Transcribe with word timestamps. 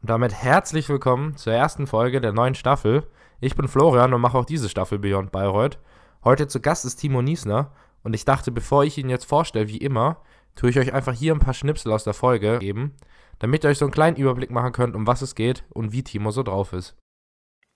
Und 0.00 0.10
damit 0.10 0.32
herzlich 0.32 0.88
willkommen 0.88 1.36
zur 1.36 1.52
ersten 1.52 1.88
Folge 1.88 2.20
der 2.20 2.32
neuen 2.32 2.54
Staffel. 2.54 3.08
Ich 3.40 3.56
bin 3.56 3.66
Florian 3.66 4.14
und 4.14 4.20
mache 4.20 4.38
auch 4.38 4.44
diese 4.44 4.68
Staffel 4.68 5.00
Beyond 5.00 5.32
Bayreuth. 5.32 5.80
Heute 6.22 6.46
zu 6.46 6.60
Gast 6.60 6.84
ist 6.84 6.96
Timo 6.96 7.20
Niesner 7.20 7.72
und 8.04 8.14
ich 8.14 8.24
dachte, 8.24 8.52
bevor 8.52 8.84
ich 8.84 8.96
ihn 8.96 9.10
jetzt 9.10 9.24
vorstelle, 9.24 9.66
wie 9.66 9.78
immer, 9.78 10.22
tue 10.54 10.70
ich 10.70 10.78
euch 10.78 10.92
einfach 10.92 11.14
hier 11.14 11.34
ein 11.34 11.40
paar 11.40 11.52
Schnipsel 11.52 11.90
aus 11.90 12.04
der 12.04 12.14
Folge 12.14 12.60
geben, 12.60 12.94
damit 13.40 13.64
ihr 13.64 13.70
euch 13.70 13.78
so 13.78 13.86
einen 13.86 13.92
kleinen 13.92 14.16
Überblick 14.16 14.52
machen 14.52 14.70
könnt, 14.70 14.94
um 14.94 15.04
was 15.08 15.20
es 15.20 15.34
geht 15.34 15.64
und 15.70 15.90
wie 15.90 16.04
Timo 16.04 16.30
so 16.30 16.44
drauf 16.44 16.72
ist. 16.72 16.94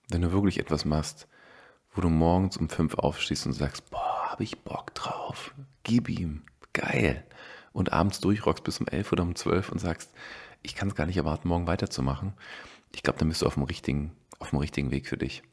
Wenn 0.09 0.21
du 0.21 0.31
wirklich 0.31 0.61
etwas 0.61 0.85
machst, 0.85 1.27
wo 1.91 1.99
du 1.99 2.07
morgens 2.07 2.55
um 2.55 2.69
fünf 2.69 2.95
aufstehst 2.95 3.45
und 3.47 3.53
sagst, 3.53 3.89
boah, 3.89 4.29
habe 4.31 4.43
ich 4.43 4.61
Bock 4.61 4.95
drauf, 4.95 5.53
gib 5.83 6.07
ihm, 6.07 6.43
geil. 6.71 7.25
Und 7.73 7.91
abends 7.91 8.21
durchrockst 8.21 8.63
bis 8.63 8.79
um 8.79 8.87
elf 8.87 9.11
oder 9.11 9.23
um 9.23 9.35
zwölf 9.35 9.69
und 9.69 9.79
sagst, 9.79 10.13
ich 10.63 10.75
kann 10.75 10.87
es 10.87 10.95
gar 10.95 11.05
nicht 11.05 11.17
erwarten, 11.17 11.47
morgen 11.47 11.67
weiterzumachen. 11.67 12.33
Ich 12.95 13.03
glaube, 13.03 13.19
dann 13.19 13.29
bist 13.29 13.41
du 13.41 13.45
auf 13.45 13.55
dem 13.55 13.63
richtigen, 13.63 14.11
auf 14.39 14.49
dem 14.51 14.59
richtigen 14.59 14.91
Weg 14.91 15.07
für 15.07 15.17
dich. 15.17 15.43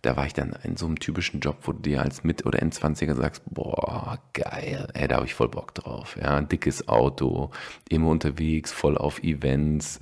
Da 0.00 0.16
war 0.16 0.26
ich 0.26 0.32
dann 0.32 0.56
in 0.64 0.76
so 0.76 0.86
einem 0.86 0.98
typischen 0.98 1.38
Job, 1.38 1.58
wo 1.62 1.72
du 1.72 1.80
dir 1.80 2.02
als 2.02 2.24
Mit- 2.24 2.44
oder 2.44 2.60
Endzwanziger 2.60 3.14
sagst, 3.14 3.42
boah, 3.46 4.18
geil, 4.32 4.88
ey, 4.94 5.06
da 5.06 5.16
habe 5.16 5.26
ich 5.26 5.34
voll 5.34 5.48
Bock 5.48 5.74
drauf. 5.74 6.16
Ja, 6.20 6.36
ein 6.36 6.48
dickes 6.48 6.88
Auto, 6.88 7.50
immer 7.88 8.08
unterwegs, 8.08 8.72
voll 8.72 8.98
auf 8.98 9.22
Events. 9.22 10.00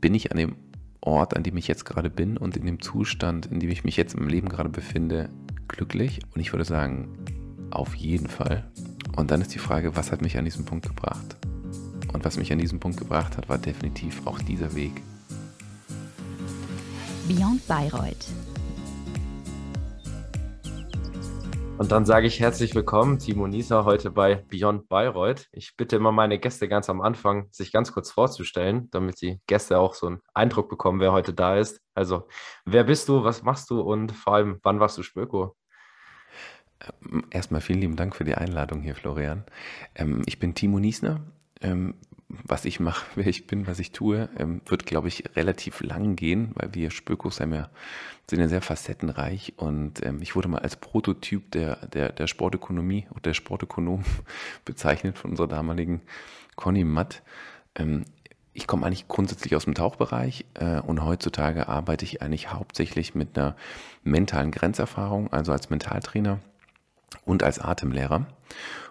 Bin 0.00 0.14
ich 0.14 0.30
an 0.30 0.38
dem 0.38 0.56
Ort, 1.00 1.34
an 1.34 1.42
dem 1.42 1.56
ich 1.56 1.66
jetzt 1.66 1.84
gerade 1.84 2.10
bin 2.10 2.36
und 2.36 2.56
in 2.56 2.66
dem 2.66 2.80
Zustand, 2.80 3.46
in 3.46 3.58
dem 3.58 3.70
ich 3.70 3.84
mich 3.84 3.96
jetzt 3.96 4.14
im 4.14 4.28
Leben 4.28 4.48
gerade 4.48 4.68
befinde, 4.68 5.30
glücklich? 5.66 6.20
Und 6.34 6.40
ich 6.40 6.52
würde 6.52 6.64
sagen, 6.64 7.08
auf 7.70 7.94
jeden 7.94 8.28
Fall. 8.28 8.70
Und 9.16 9.30
dann 9.32 9.40
ist 9.40 9.54
die 9.54 9.58
Frage, 9.58 9.96
was 9.96 10.12
hat 10.12 10.22
mich 10.22 10.38
an 10.38 10.44
diesem 10.44 10.66
Punkt 10.66 10.86
gebracht? 10.86 11.36
Und 12.20 12.26
was 12.26 12.36
mich 12.36 12.52
an 12.52 12.58
diesem 12.58 12.78
Punkt 12.78 12.98
gebracht 12.98 13.38
hat, 13.38 13.48
war 13.48 13.56
definitiv 13.56 14.26
auch 14.26 14.38
dieser 14.40 14.74
Weg. 14.74 14.92
Beyond 17.26 17.66
Bayreuth. 17.66 18.26
Und 21.78 21.90
dann 21.90 22.04
sage 22.04 22.26
ich 22.26 22.38
herzlich 22.38 22.74
willkommen, 22.74 23.18
Timo 23.18 23.46
Nieser, 23.46 23.86
heute 23.86 24.10
bei 24.10 24.34
Beyond 24.34 24.90
Bayreuth. 24.90 25.48
Ich 25.50 25.78
bitte 25.78 25.96
immer 25.96 26.12
meine 26.12 26.38
Gäste 26.38 26.68
ganz 26.68 26.90
am 26.90 27.00
Anfang, 27.00 27.46
sich 27.52 27.72
ganz 27.72 27.90
kurz 27.90 28.10
vorzustellen, 28.10 28.90
damit 28.90 29.22
die 29.22 29.40
Gäste 29.46 29.78
auch 29.78 29.94
so 29.94 30.08
einen 30.08 30.20
Eindruck 30.34 30.68
bekommen, 30.68 31.00
wer 31.00 31.12
heute 31.12 31.32
da 31.32 31.56
ist. 31.56 31.80
Also, 31.94 32.28
wer 32.66 32.84
bist 32.84 33.08
du, 33.08 33.24
was 33.24 33.44
machst 33.44 33.70
du 33.70 33.80
und 33.80 34.12
vor 34.12 34.34
allem, 34.34 34.60
wann 34.62 34.78
warst 34.78 34.98
du 34.98 35.02
Spöko? 35.02 35.56
Ähm, 37.02 37.24
erstmal 37.30 37.62
vielen 37.62 37.80
lieben 37.80 37.96
Dank 37.96 38.14
für 38.14 38.24
die 38.24 38.34
Einladung 38.34 38.82
hier, 38.82 38.94
Florian. 38.94 39.44
Ähm, 39.94 40.20
ich 40.26 40.38
bin 40.38 40.54
Timo 40.54 40.78
Niesner, 40.80 41.22
ähm, 41.62 41.94
was 42.44 42.64
ich 42.64 42.80
mache, 42.80 43.06
wer 43.14 43.26
ich 43.26 43.46
bin, 43.46 43.66
was 43.66 43.78
ich 43.78 43.92
tue, 43.92 44.28
ähm, 44.38 44.60
wird, 44.66 44.86
glaube 44.86 45.08
ich, 45.08 45.24
relativ 45.36 45.80
lang 45.80 46.16
gehen, 46.16 46.52
weil 46.54 46.74
wir 46.74 46.90
Spökos 46.90 47.40
haben 47.40 47.52
ja, 47.52 47.70
sind 48.28 48.40
ja 48.40 48.48
sehr 48.48 48.62
facettenreich 48.62 49.54
und 49.56 50.04
ähm, 50.04 50.22
ich 50.22 50.36
wurde 50.36 50.48
mal 50.48 50.60
als 50.60 50.76
Prototyp 50.76 51.50
der, 51.50 51.86
der, 51.86 52.10
der 52.12 52.26
Sportökonomie 52.26 53.06
und 53.10 53.26
der 53.26 53.34
Sportökonom 53.34 54.04
bezeichnet 54.64 55.18
von 55.18 55.32
unserer 55.32 55.48
damaligen 55.48 56.02
Conny 56.56 56.84
Matt. 56.84 57.22
Ähm, 57.74 58.04
ich 58.52 58.66
komme 58.66 58.86
eigentlich 58.86 59.08
grundsätzlich 59.08 59.54
aus 59.56 59.64
dem 59.64 59.74
Tauchbereich 59.74 60.44
äh, 60.54 60.80
und 60.80 61.04
heutzutage 61.04 61.68
arbeite 61.68 62.04
ich 62.04 62.20
eigentlich 62.20 62.52
hauptsächlich 62.52 63.14
mit 63.14 63.38
einer 63.38 63.56
mentalen 64.02 64.50
Grenzerfahrung, 64.50 65.32
also 65.32 65.52
als 65.52 65.70
Mentaltrainer 65.70 66.40
und 67.24 67.42
als 67.42 67.58
Atemlehrer 67.58 68.26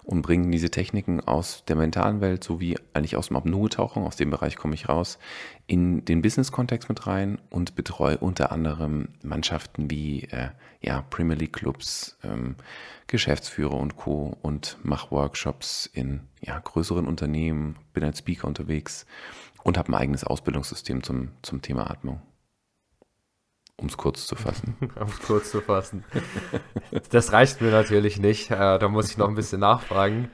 und 0.09 0.23
bringen 0.23 0.51
diese 0.51 0.71
Techniken 0.71 1.21
aus 1.21 1.63
der 1.67 1.75
mentalen 1.75 2.19
Welt 2.19 2.43
sowie 2.43 2.75
eigentlich 2.93 3.15
aus 3.15 3.27
dem 3.27 3.37
Apnoe-Tauchen, 3.37 4.01
aus 4.01 4.15
dem 4.15 4.31
Bereich 4.31 4.55
komme 4.55 4.73
ich 4.73 4.89
raus, 4.89 5.19
in 5.67 6.03
den 6.03 6.23
Business-Kontext 6.23 6.89
mit 6.89 7.05
rein 7.05 7.37
und 7.51 7.75
betreue 7.75 8.17
unter 8.17 8.51
anderem 8.51 9.09
Mannschaften 9.21 9.91
wie 9.91 10.23
äh, 10.31 10.49
ja, 10.81 11.03
Premier 11.11 11.37
League 11.37 11.53
Clubs, 11.53 12.17
ähm, 12.23 12.55
Geschäftsführer 13.05 13.75
und 13.75 13.97
Co. 13.97 14.35
und 14.41 14.79
mache 14.81 15.11
Workshops 15.11 15.85
in 15.85 16.21
ja, 16.41 16.57
größeren 16.57 17.05
Unternehmen, 17.05 17.75
bin 17.93 18.03
als 18.03 18.17
Speaker 18.17 18.47
unterwegs 18.47 19.05
und 19.63 19.77
habe 19.77 19.89
ein 19.89 19.95
eigenes 19.95 20.23
Ausbildungssystem 20.23 21.03
zum, 21.03 21.29
zum 21.43 21.61
Thema 21.61 21.87
Atmung 21.91 22.19
um 23.79 23.87
es 23.87 23.97
kurz 23.97 24.27
zu 24.27 24.35
fassen. 24.35 24.75
um 24.99 25.07
es 25.07 25.19
kurz 25.21 25.51
zu 25.51 25.61
fassen. 25.61 26.03
Das 27.11 27.31
reicht 27.31 27.61
mir 27.61 27.71
natürlich 27.71 28.19
nicht. 28.19 28.51
Äh, 28.51 28.79
da 28.79 28.87
muss 28.87 29.09
ich 29.09 29.17
noch 29.17 29.27
ein 29.27 29.35
bisschen 29.35 29.61
nachfragen. 29.61 30.29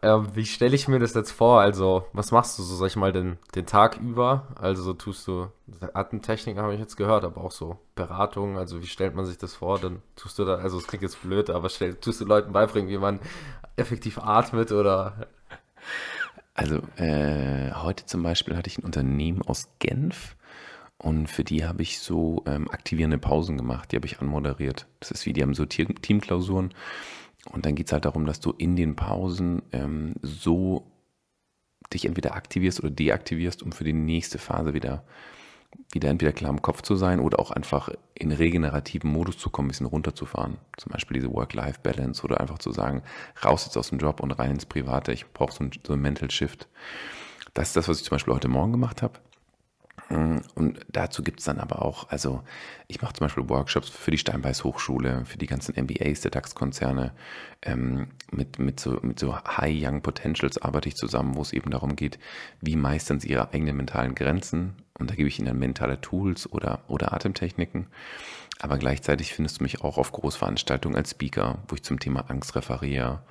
Äh, 0.00 0.18
wie 0.34 0.46
stelle 0.46 0.74
ich 0.74 0.88
mir 0.88 0.98
das 0.98 1.14
jetzt 1.14 1.32
vor? 1.32 1.60
Also, 1.60 2.06
was 2.12 2.30
machst 2.30 2.58
du 2.58 2.62
so, 2.62 2.76
sag 2.76 2.86
ich 2.86 2.96
mal, 2.96 3.12
den, 3.12 3.38
den 3.54 3.66
Tag 3.66 3.98
über? 3.98 4.46
Also, 4.60 4.82
so 4.82 4.92
tust 4.92 5.26
du 5.26 5.48
Atemtechniken, 5.92 6.62
habe 6.62 6.74
ich 6.74 6.80
jetzt 6.80 6.96
gehört, 6.96 7.24
aber 7.24 7.42
auch 7.42 7.50
so 7.50 7.78
Beratung. 7.94 8.58
Also, 8.58 8.80
wie 8.80 8.86
stellt 8.86 9.14
man 9.14 9.26
sich 9.26 9.38
das 9.38 9.54
vor? 9.54 9.78
Dann 9.78 10.02
tust 10.16 10.38
du 10.38 10.44
da, 10.44 10.56
also, 10.56 10.78
es 10.78 10.86
klingt 10.86 11.02
jetzt 11.02 11.22
blöd, 11.22 11.50
aber 11.50 11.68
stell, 11.68 11.94
tust 11.94 12.20
du 12.20 12.24
Leuten 12.24 12.52
beibringen, 12.52 12.90
wie 12.90 12.98
man 12.98 13.18
effektiv 13.76 14.18
atmet 14.18 14.72
oder. 14.72 15.26
Also, 16.54 16.80
äh, 16.96 17.72
heute 17.72 18.06
zum 18.06 18.22
Beispiel 18.22 18.56
hatte 18.56 18.68
ich 18.68 18.78
ein 18.78 18.84
Unternehmen 18.84 19.42
aus 19.42 19.68
Genf 19.78 20.36
und 20.98 21.28
für 21.28 21.44
die 21.44 21.64
habe 21.64 21.82
ich 21.82 22.00
so 22.00 22.42
ähm, 22.46 22.68
aktivierende 22.68 23.18
Pausen 23.18 23.56
gemacht, 23.56 23.92
die 23.92 23.96
habe 23.96 24.06
ich 24.06 24.20
anmoderiert. 24.20 24.86
Das 24.98 25.12
ist 25.12 25.26
wie, 25.26 25.32
die 25.32 25.42
haben 25.42 25.54
so 25.54 25.64
Teamklausuren. 25.64 26.74
Und 27.52 27.66
dann 27.66 27.76
geht 27.76 27.86
es 27.86 27.92
halt 27.92 28.04
darum, 28.04 28.26
dass 28.26 28.40
du 28.40 28.50
in 28.50 28.74
den 28.74 28.96
Pausen 28.96 29.62
ähm, 29.72 30.14
so 30.22 30.90
dich 31.92 32.04
entweder 32.04 32.34
aktivierst 32.34 32.80
oder 32.80 32.90
deaktivierst, 32.90 33.62
um 33.62 33.70
für 33.72 33.84
die 33.84 33.92
nächste 33.92 34.38
Phase 34.38 34.74
wieder, 34.74 35.04
wieder 35.92 36.10
entweder 36.10 36.32
klar 36.32 36.50
im 36.50 36.62
Kopf 36.62 36.82
zu 36.82 36.96
sein 36.96 37.20
oder 37.20 37.38
auch 37.38 37.52
einfach 37.52 37.90
in 38.14 38.32
regenerativen 38.32 39.10
Modus 39.10 39.38
zu 39.38 39.50
kommen, 39.50 39.66
ein 39.66 39.70
bisschen 39.70 39.86
runterzufahren. 39.86 40.58
Zum 40.76 40.92
Beispiel 40.92 41.14
diese 41.14 41.32
Work-Life-Balance 41.32 42.24
oder 42.24 42.40
einfach 42.40 42.58
zu 42.58 42.72
sagen, 42.72 43.02
raus 43.44 43.64
jetzt 43.64 43.76
aus 43.76 43.90
dem 43.90 43.98
Job 43.98 44.20
und 44.20 44.32
rein 44.32 44.50
ins 44.50 44.66
Private. 44.66 45.12
Ich 45.12 45.32
brauche 45.32 45.52
so, 45.52 45.64
so 45.86 45.92
einen 45.92 46.02
Mental 46.02 46.30
Shift. 46.30 46.68
Das 47.54 47.68
ist 47.68 47.76
das, 47.76 47.88
was 47.88 47.98
ich 47.98 48.04
zum 48.04 48.16
Beispiel 48.16 48.34
heute 48.34 48.48
Morgen 48.48 48.72
gemacht 48.72 49.00
habe. 49.00 49.20
Und 50.10 50.80
dazu 50.88 51.22
gibt 51.22 51.40
es 51.40 51.44
dann 51.44 51.58
aber 51.58 51.82
auch, 51.82 52.08
also 52.08 52.42
ich 52.86 53.02
mache 53.02 53.12
zum 53.12 53.26
Beispiel 53.26 53.48
Workshops 53.50 53.90
für 53.90 54.10
die 54.10 54.16
Steinbeiß 54.16 54.64
Hochschule, 54.64 55.26
für 55.26 55.36
die 55.36 55.46
ganzen 55.46 55.74
MBAs 55.74 56.22
der 56.22 56.30
DAX-Konzerne. 56.30 57.12
Ähm, 57.60 58.08
mit, 58.30 58.58
mit, 58.58 58.80
so, 58.80 58.98
mit 59.02 59.18
so 59.18 59.36
High 59.36 59.76
Young 59.78 60.00
Potentials 60.00 60.56
arbeite 60.62 60.88
ich 60.88 60.96
zusammen, 60.96 61.36
wo 61.36 61.42
es 61.42 61.52
eben 61.52 61.70
darum 61.70 61.94
geht, 61.94 62.18
wie 62.62 62.76
meistern 62.76 63.20
sie 63.20 63.28
ihre 63.28 63.52
eigenen 63.52 63.76
mentalen 63.76 64.14
Grenzen. 64.14 64.76
Und 64.98 65.10
da 65.10 65.14
gebe 65.14 65.28
ich 65.28 65.38
ihnen 65.38 65.48
dann 65.48 65.58
mentale 65.58 66.00
Tools 66.00 66.50
oder, 66.50 66.80
oder 66.88 67.12
Atemtechniken. 67.12 67.86
Aber 68.60 68.78
gleichzeitig 68.78 69.34
findest 69.34 69.60
du 69.60 69.62
mich 69.62 69.82
auch 69.82 69.98
auf 69.98 70.12
Großveranstaltungen 70.12 70.96
als 70.96 71.10
Speaker, 71.10 71.58
wo 71.68 71.74
ich 71.74 71.82
zum 71.82 72.00
Thema 72.00 72.30
Angst 72.30 72.56
referiere. 72.56 73.22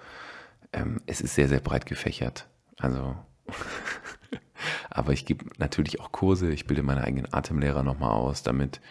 Ähm, 0.73 1.01
es 1.07 1.21
ist 1.21 1.33
sehr, 1.33 1.49
sehr 1.49 1.59
breit 1.59 1.87
gefächert. 1.87 2.45
Also 2.77 3.15
Aber 4.89 5.13
ich 5.13 5.25
gebe 5.25 5.45
natürlich 5.57 5.99
auch 5.99 6.11
Kurse, 6.11 6.49
ich 6.51 6.67
bilde 6.67 6.83
meine 6.83 7.03
eigenen 7.03 7.33
Atemlehrer 7.33 7.83
nochmal 7.83 8.11
aus 8.11 8.43
damit. 8.43 8.81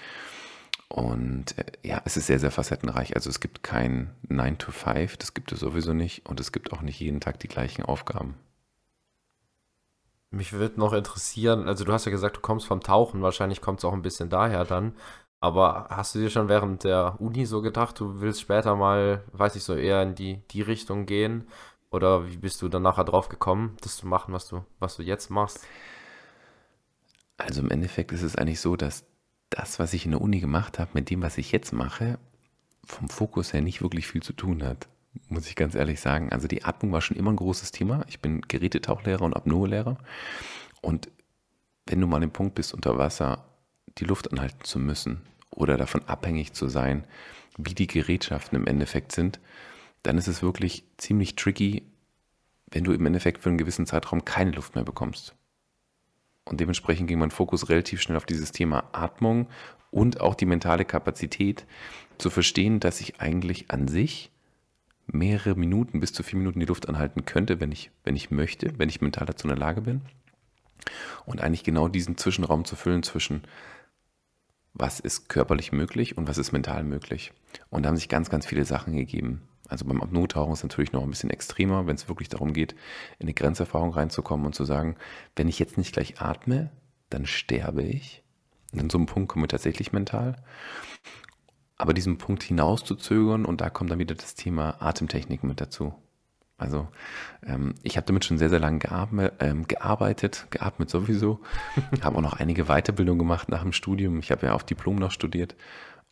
Und 0.88 1.58
äh, 1.58 1.64
ja, 1.82 2.02
es 2.04 2.16
ist 2.16 2.26
sehr, 2.26 2.38
sehr 2.38 2.50
facettenreich. 2.50 3.14
Also 3.16 3.30
es 3.30 3.40
gibt 3.40 3.62
kein 3.62 4.14
9 4.28 4.58
to 4.58 4.70
5, 4.72 5.16
das 5.16 5.34
gibt 5.34 5.52
es 5.52 5.60
sowieso 5.60 5.92
nicht. 5.92 6.26
Und 6.26 6.40
es 6.40 6.52
gibt 6.52 6.72
auch 6.72 6.82
nicht 6.82 7.00
jeden 7.00 7.20
Tag 7.20 7.40
die 7.40 7.48
gleichen 7.48 7.84
Aufgaben. 7.84 8.36
Mich 10.30 10.52
würde 10.52 10.78
noch 10.78 10.92
interessieren, 10.92 11.68
also 11.68 11.84
du 11.84 11.92
hast 11.92 12.04
ja 12.04 12.10
gesagt, 12.10 12.36
du 12.36 12.40
kommst 12.40 12.66
vom 12.66 12.80
Tauchen, 12.80 13.22
wahrscheinlich 13.22 13.60
kommt 13.60 13.78
es 13.78 13.84
auch 13.84 13.92
ein 13.92 14.02
bisschen 14.02 14.28
daher 14.28 14.64
dann. 14.64 14.94
Aber 15.40 15.86
hast 15.90 16.14
du 16.14 16.18
dir 16.18 16.30
schon 16.30 16.48
während 16.48 16.84
der 16.84 17.20
Uni 17.20 17.46
so 17.46 17.62
gedacht, 17.62 18.00
du 18.00 18.20
willst 18.20 18.40
später 18.40 18.74
mal, 18.74 19.22
weiß 19.32 19.56
ich 19.56 19.64
so, 19.64 19.74
eher 19.74 20.02
in 20.02 20.14
die, 20.14 20.42
die 20.50 20.62
Richtung 20.62 21.06
gehen? 21.06 21.48
Oder 21.90 22.28
wie 22.30 22.36
bist 22.36 22.60
du 22.62 22.68
dann 22.68 22.82
nachher 22.82 23.04
drauf 23.04 23.28
gekommen, 23.28 23.76
das 23.80 23.96
zu 23.96 24.06
machen, 24.06 24.34
was 24.34 24.48
du, 24.48 24.64
was 24.78 24.96
du 24.96 25.02
jetzt 25.02 25.30
machst? 25.30 25.66
Also 27.36 27.60
im 27.60 27.70
Endeffekt 27.70 28.12
ist 28.12 28.22
es 28.22 28.36
eigentlich 28.36 28.60
so, 28.60 28.76
dass 28.76 29.04
das, 29.50 29.78
was 29.78 29.92
ich 29.92 30.04
in 30.04 30.10
der 30.12 30.20
Uni 30.20 30.40
gemacht 30.40 30.78
habe, 30.78 30.90
mit 30.94 31.10
dem, 31.10 31.22
was 31.22 31.38
ich 31.38 31.52
jetzt 31.52 31.72
mache, 31.72 32.18
vom 32.84 33.08
Fokus 33.08 33.52
her 33.52 33.60
nicht 33.60 33.82
wirklich 33.82 34.06
viel 34.06 34.22
zu 34.22 34.32
tun 34.32 34.62
hat, 34.62 34.88
muss 35.28 35.48
ich 35.48 35.56
ganz 35.56 35.74
ehrlich 35.74 36.00
sagen. 36.00 36.30
Also 36.32 36.48
die 36.48 36.64
Atmung 36.64 36.92
war 36.92 37.00
schon 37.00 37.16
immer 37.16 37.32
ein 37.32 37.36
großes 37.36 37.72
Thema. 37.72 38.04
Ich 38.08 38.20
bin 38.20 38.42
Gerätetauchlehrer 38.42 39.22
und 39.22 39.34
Apnoe-Lehrer. 39.34 39.98
Und 40.82 41.10
wenn 41.86 42.00
du 42.00 42.06
mal 42.06 42.16
an 42.16 42.22
dem 42.22 42.32
Punkt 42.32 42.54
bist, 42.54 42.74
unter 42.74 42.98
Wasser 42.98 43.44
die 43.98 44.04
Luft 44.04 44.30
anhalten 44.32 44.64
zu 44.64 44.78
müssen 44.78 45.22
oder 45.50 45.76
davon 45.76 46.04
abhängig 46.04 46.52
zu 46.52 46.68
sein, 46.68 47.04
wie 47.56 47.74
die 47.74 47.86
Gerätschaften 47.86 48.56
im 48.56 48.66
Endeffekt 48.66 49.12
sind, 49.12 49.40
dann 50.06 50.18
ist 50.18 50.28
es 50.28 50.42
wirklich 50.42 50.84
ziemlich 50.98 51.34
tricky, 51.34 51.82
wenn 52.70 52.84
du 52.84 52.92
im 52.92 53.04
Endeffekt 53.06 53.42
für 53.42 53.48
einen 53.48 53.58
gewissen 53.58 53.86
Zeitraum 53.86 54.24
keine 54.24 54.52
Luft 54.52 54.76
mehr 54.76 54.84
bekommst. 54.84 55.34
Und 56.44 56.60
dementsprechend 56.60 57.08
ging 57.08 57.18
mein 57.18 57.32
Fokus 57.32 57.68
relativ 57.68 58.00
schnell 58.00 58.16
auf 58.16 58.24
dieses 58.24 58.52
Thema 58.52 58.84
Atmung 58.92 59.48
und 59.90 60.20
auch 60.20 60.36
die 60.36 60.46
mentale 60.46 60.84
Kapazität 60.84 61.66
zu 62.18 62.30
verstehen, 62.30 62.78
dass 62.78 63.00
ich 63.00 63.20
eigentlich 63.20 63.70
an 63.72 63.88
sich 63.88 64.30
mehrere 65.08 65.56
Minuten 65.56 65.98
bis 65.98 66.12
zu 66.12 66.22
vier 66.22 66.38
Minuten 66.38 66.60
die 66.60 66.66
Luft 66.66 66.88
anhalten 66.88 67.24
könnte, 67.24 67.60
wenn 67.60 67.72
ich, 67.72 67.90
wenn 68.04 68.14
ich 68.14 68.30
möchte, 68.30 68.78
wenn 68.78 68.88
ich 68.88 69.00
mental 69.00 69.26
dazu 69.26 69.48
in 69.48 69.54
der 69.54 69.58
Lage 69.58 69.82
bin. 69.82 70.02
Und 71.24 71.40
eigentlich 71.40 71.64
genau 71.64 71.88
diesen 71.88 72.16
Zwischenraum 72.16 72.64
zu 72.64 72.76
füllen 72.76 73.02
zwischen, 73.02 73.42
was 74.72 75.00
ist 75.00 75.28
körperlich 75.28 75.72
möglich 75.72 76.16
und 76.16 76.28
was 76.28 76.38
ist 76.38 76.52
mental 76.52 76.84
möglich. 76.84 77.32
Und 77.70 77.82
da 77.82 77.88
haben 77.88 77.96
sich 77.96 78.08
ganz, 78.08 78.30
ganz 78.30 78.46
viele 78.46 78.64
Sachen 78.64 78.94
gegeben. 78.94 79.42
Also 79.68 79.84
beim 79.84 80.00
Apnoe-Tauchen 80.00 80.52
ist 80.52 80.60
es 80.60 80.64
natürlich 80.64 80.92
noch 80.92 81.02
ein 81.02 81.10
bisschen 81.10 81.30
extremer, 81.30 81.86
wenn 81.86 81.96
es 81.96 82.08
wirklich 82.08 82.28
darum 82.28 82.52
geht, 82.52 82.72
in 83.18 83.26
eine 83.26 83.34
Grenzerfahrung 83.34 83.92
reinzukommen 83.92 84.46
und 84.46 84.54
zu 84.54 84.64
sagen, 84.64 84.96
wenn 85.34 85.48
ich 85.48 85.58
jetzt 85.58 85.78
nicht 85.78 85.92
gleich 85.92 86.20
atme, 86.20 86.70
dann 87.10 87.26
sterbe 87.26 87.82
ich. 87.82 88.22
Und 88.72 88.80
an 88.80 88.90
so 88.90 88.98
einem 88.98 89.06
Punkt 89.06 89.28
kommen 89.28 89.44
wir 89.44 89.48
tatsächlich 89.48 89.92
mental. 89.92 90.36
Aber 91.76 91.92
diesen 91.92 92.18
Punkt 92.18 92.42
hinauszuzögern 92.42 93.44
und 93.44 93.60
da 93.60 93.70
kommt 93.70 93.90
dann 93.90 93.98
wieder 93.98 94.14
das 94.14 94.34
Thema 94.34 94.80
Atemtechniken 94.80 95.48
mit 95.48 95.60
dazu. 95.60 95.94
Also 96.58 96.88
ähm, 97.44 97.74
ich 97.82 97.98
habe 97.98 98.06
damit 98.06 98.24
schon 98.24 98.38
sehr, 98.38 98.48
sehr 98.48 98.60
lange 98.60 98.78
geatmet, 98.78 99.34
ähm, 99.40 99.68
gearbeitet, 99.68 100.46
geatmet 100.50 100.88
sowieso. 100.88 101.40
habe 102.02 102.16
auch 102.16 102.22
noch 102.22 102.32
einige 102.32 102.64
Weiterbildungen 102.64 103.18
gemacht 103.18 103.50
nach 103.50 103.62
dem 103.62 103.72
Studium. 103.72 104.20
Ich 104.20 104.30
habe 104.30 104.46
ja 104.46 104.54
auf 104.54 104.64
Diplom 104.64 104.96
noch 104.96 105.10
studiert 105.10 105.54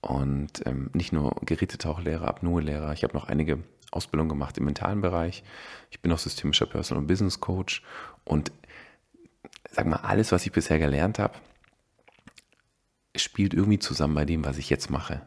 und 0.04 0.66
ähm, 0.66 0.90
nicht 0.92 1.12
nur 1.12 1.34
Gerätetauchlehrer, 1.44 2.28
Apnoe-Lehrer. 2.28 2.92
Ich 2.92 3.04
habe 3.04 3.14
noch 3.14 3.28
einige 3.28 3.58
Ausbildungen 3.90 4.28
gemacht 4.28 4.58
im 4.58 4.64
mentalen 4.64 5.00
Bereich. 5.00 5.42
Ich 5.90 6.00
bin 6.00 6.12
auch 6.12 6.18
systemischer 6.18 6.66
Personal 6.66 7.02
und 7.02 7.06
Business 7.06 7.40
Coach 7.40 7.82
und 8.24 8.52
sag 9.70 9.86
mal, 9.86 9.96
alles, 9.96 10.32
was 10.32 10.44
ich 10.44 10.52
bisher 10.52 10.78
gelernt 10.78 11.18
habe, 11.18 11.34
spielt 13.16 13.54
irgendwie 13.54 13.78
zusammen 13.78 14.14
bei 14.14 14.24
dem, 14.24 14.44
was 14.44 14.58
ich 14.58 14.70
jetzt 14.70 14.90
mache. 14.90 15.22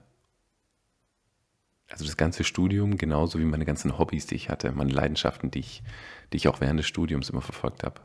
Also 1.90 2.06
das 2.06 2.18
ganze 2.18 2.44
Studium, 2.44 2.98
genauso 2.98 3.40
wie 3.40 3.46
meine 3.46 3.66
ganzen 3.66 3.98
Hobbys, 3.98 4.28
die 4.28 4.36
ich 4.36 4.50
hatte, 4.50 4.72
meine 4.74 4.92
Leidenschaften, 4.92 5.52
die 5.52 5.60
ich, 5.60 5.84
die 6.32 6.38
ich 6.38 6.48
auch 6.50 6.60
während 6.60 6.80
des 6.80 6.88
Studiums 6.88 7.30
immer 7.30 7.42
verfolgt 7.42 7.84
habe. 7.84 8.02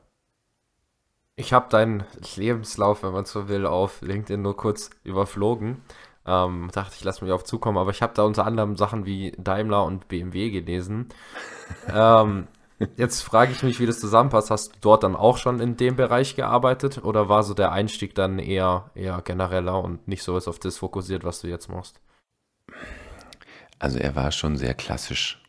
Ich 1.34 1.52
habe 1.52 1.68
deinen 1.68 2.04
Lebenslauf, 2.36 3.02
wenn 3.02 3.12
man 3.12 3.24
so 3.24 3.48
will, 3.48 3.66
auf 3.66 4.02
LinkedIn 4.02 4.40
nur 4.40 4.56
kurz 4.56 4.90
überflogen. 5.02 5.82
Ähm, 6.26 6.70
dachte 6.72 6.94
ich, 6.96 7.04
lass 7.04 7.20
mich 7.20 7.32
auf 7.32 7.44
zukommen, 7.44 7.78
aber 7.78 7.90
ich 7.90 8.02
habe 8.02 8.14
da 8.14 8.22
unter 8.22 8.46
anderem 8.46 8.76
Sachen 8.76 9.06
wie 9.06 9.32
Daimler 9.38 9.84
und 9.84 10.08
BMW 10.08 10.50
gelesen. 10.50 11.08
ähm, 11.92 12.46
jetzt 12.96 13.22
frage 13.22 13.52
ich 13.52 13.62
mich, 13.62 13.80
wie 13.80 13.86
das 13.86 14.00
zusammenpasst. 14.00 14.50
Hast 14.50 14.74
du 14.74 14.78
dort 14.80 15.02
dann 15.02 15.16
auch 15.16 15.36
schon 15.36 15.60
in 15.60 15.76
dem 15.76 15.96
Bereich 15.96 16.36
gearbeitet 16.36 17.04
oder 17.04 17.28
war 17.28 17.42
so 17.42 17.54
der 17.54 17.72
Einstieg 17.72 18.14
dann 18.14 18.38
eher, 18.38 18.90
eher 18.94 19.20
genereller 19.22 19.82
und 19.82 20.06
nicht 20.06 20.22
so 20.22 20.36
auf 20.36 20.58
das 20.58 20.78
fokussiert, 20.78 21.24
was 21.24 21.40
du 21.40 21.48
jetzt 21.48 21.68
machst? 21.68 22.00
Also 23.78 23.98
er 23.98 24.14
war 24.14 24.30
schon 24.30 24.56
sehr 24.56 24.74
klassisch. 24.74 25.42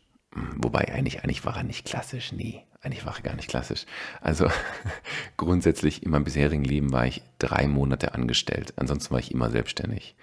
Wobei 0.55 0.91
eigentlich, 0.91 1.23
eigentlich 1.23 1.45
war 1.45 1.57
er 1.57 1.63
nicht 1.63 1.85
klassisch. 1.85 2.31
Nee, 2.31 2.65
eigentlich 2.81 3.05
war 3.05 3.15
er 3.15 3.21
gar 3.21 3.35
nicht 3.35 3.47
klassisch. 3.47 3.85
Also 4.21 4.47
grundsätzlich 5.37 6.01
in 6.01 6.09
meinem 6.09 6.23
bisherigen 6.23 6.63
Leben 6.63 6.91
war 6.91 7.05
ich 7.05 7.21
drei 7.37 7.67
Monate 7.67 8.15
angestellt. 8.15 8.73
Ansonsten 8.77 9.11
war 9.11 9.19
ich 9.19 9.31
immer 9.31 9.51
selbstständig. 9.51 10.15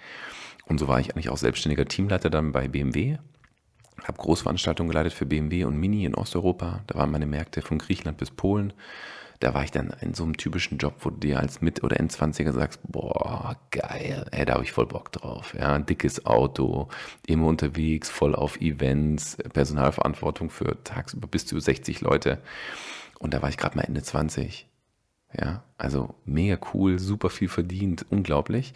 Und 0.65 0.79
so 0.79 0.87
war 0.87 0.99
ich 0.99 1.13
eigentlich 1.13 1.29
auch 1.29 1.37
selbstständiger 1.37 1.85
Teamleiter 1.85 2.29
dann 2.29 2.51
bei 2.51 2.67
BMW. 2.67 3.17
Habe 4.03 4.17
Großveranstaltungen 4.17 4.89
geleitet 4.89 5.13
für 5.13 5.25
BMW 5.25 5.65
und 5.65 5.77
Mini 5.77 6.05
in 6.05 6.15
Osteuropa. 6.15 6.81
Da 6.87 6.95
waren 6.95 7.11
meine 7.11 7.25
Märkte 7.25 7.61
von 7.61 7.77
Griechenland 7.77 8.17
bis 8.17 8.31
Polen 8.31 8.73
da 9.41 9.55
war 9.55 9.63
ich 9.63 9.71
dann 9.71 9.91
in 10.01 10.13
so 10.13 10.23
einem 10.23 10.37
typischen 10.37 10.77
Job, 10.77 10.97
wo 10.99 11.09
du 11.09 11.17
dir 11.17 11.39
als 11.39 11.61
Mit- 11.61 11.83
oder 11.83 11.99
Endzwanziger 11.99 12.53
sagst, 12.53 12.79
boah, 12.83 13.57
geil, 13.71 14.25
ey, 14.31 14.45
da 14.45 14.53
habe 14.53 14.63
ich 14.63 14.71
voll 14.71 14.85
Bock 14.85 15.11
drauf. 15.11 15.55
Ja, 15.57 15.77
dickes 15.79 16.25
Auto, 16.27 16.89
immer 17.25 17.47
unterwegs, 17.47 18.09
voll 18.09 18.35
auf 18.35 18.61
Events, 18.61 19.37
Personalverantwortung 19.51 20.51
für 20.51 20.81
tagsüber 20.83 21.27
bis 21.27 21.47
zu 21.47 21.59
60 21.59 22.01
Leute. 22.01 22.39
Und 23.19 23.33
da 23.33 23.41
war 23.41 23.49
ich 23.49 23.57
gerade 23.57 23.75
mal 23.75 23.83
Ende 23.83 24.03
20. 24.03 24.67
Ja, 25.33 25.63
also 25.77 26.13
mega 26.23 26.59
cool, 26.73 26.99
super 26.99 27.29
viel 27.31 27.49
verdient, 27.49 28.05
unglaublich. 28.09 28.73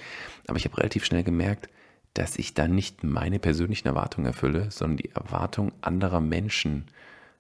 Aber 0.48 0.58
ich 0.58 0.66
habe 0.66 0.78
relativ 0.78 1.06
schnell 1.06 1.24
gemerkt, 1.24 1.70
dass 2.16 2.38
ich 2.38 2.54
da 2.54 2.68
nicht 2.68 3.04
meine 3.04 3.40
persönlichen 3.40 3.88
Erwartungen 3.88 4.26
erfülle, 4.26 4.72
sondern 4.72 4.98
die 4.98 5.12
Erwartungen 5.12 5.74
anderer 5.82 6.22
Menschen. 6.22 6.88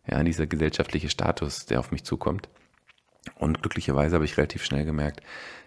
Ja, 0.06 0.22
dieser 0.22 0.46
gesellschaftliche 0.46 1.10
Status, 1.10 1.66
der 1.66 1.80
auf 1.80 1.92
mich 1.92 2.04
zukommt. 2.04 2.50
Und 3.34 3.64
glücklicherweise 3.64 4.16
habe 4.16 4.26
ich 4.26 4.38
relativ 4.38 4.64
schnell 4.64 4.86
gemerkt, 4.86 5.22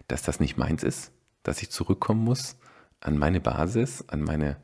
dass 0.07 0.23
das 0.23 0.39
nicht 0.39 0.57
meins 0.57 0.85
ist, 0.85 1.11
dass 1.43 1.61
ich 1.61 1.71
zurückkommen 1.71 2.23
muss 2.23 2.57
an 3.01 3.19
meine 3.19 3.41
Basis, 3.41 4.05
an 4.09 4.23
meine, 4.23 4.57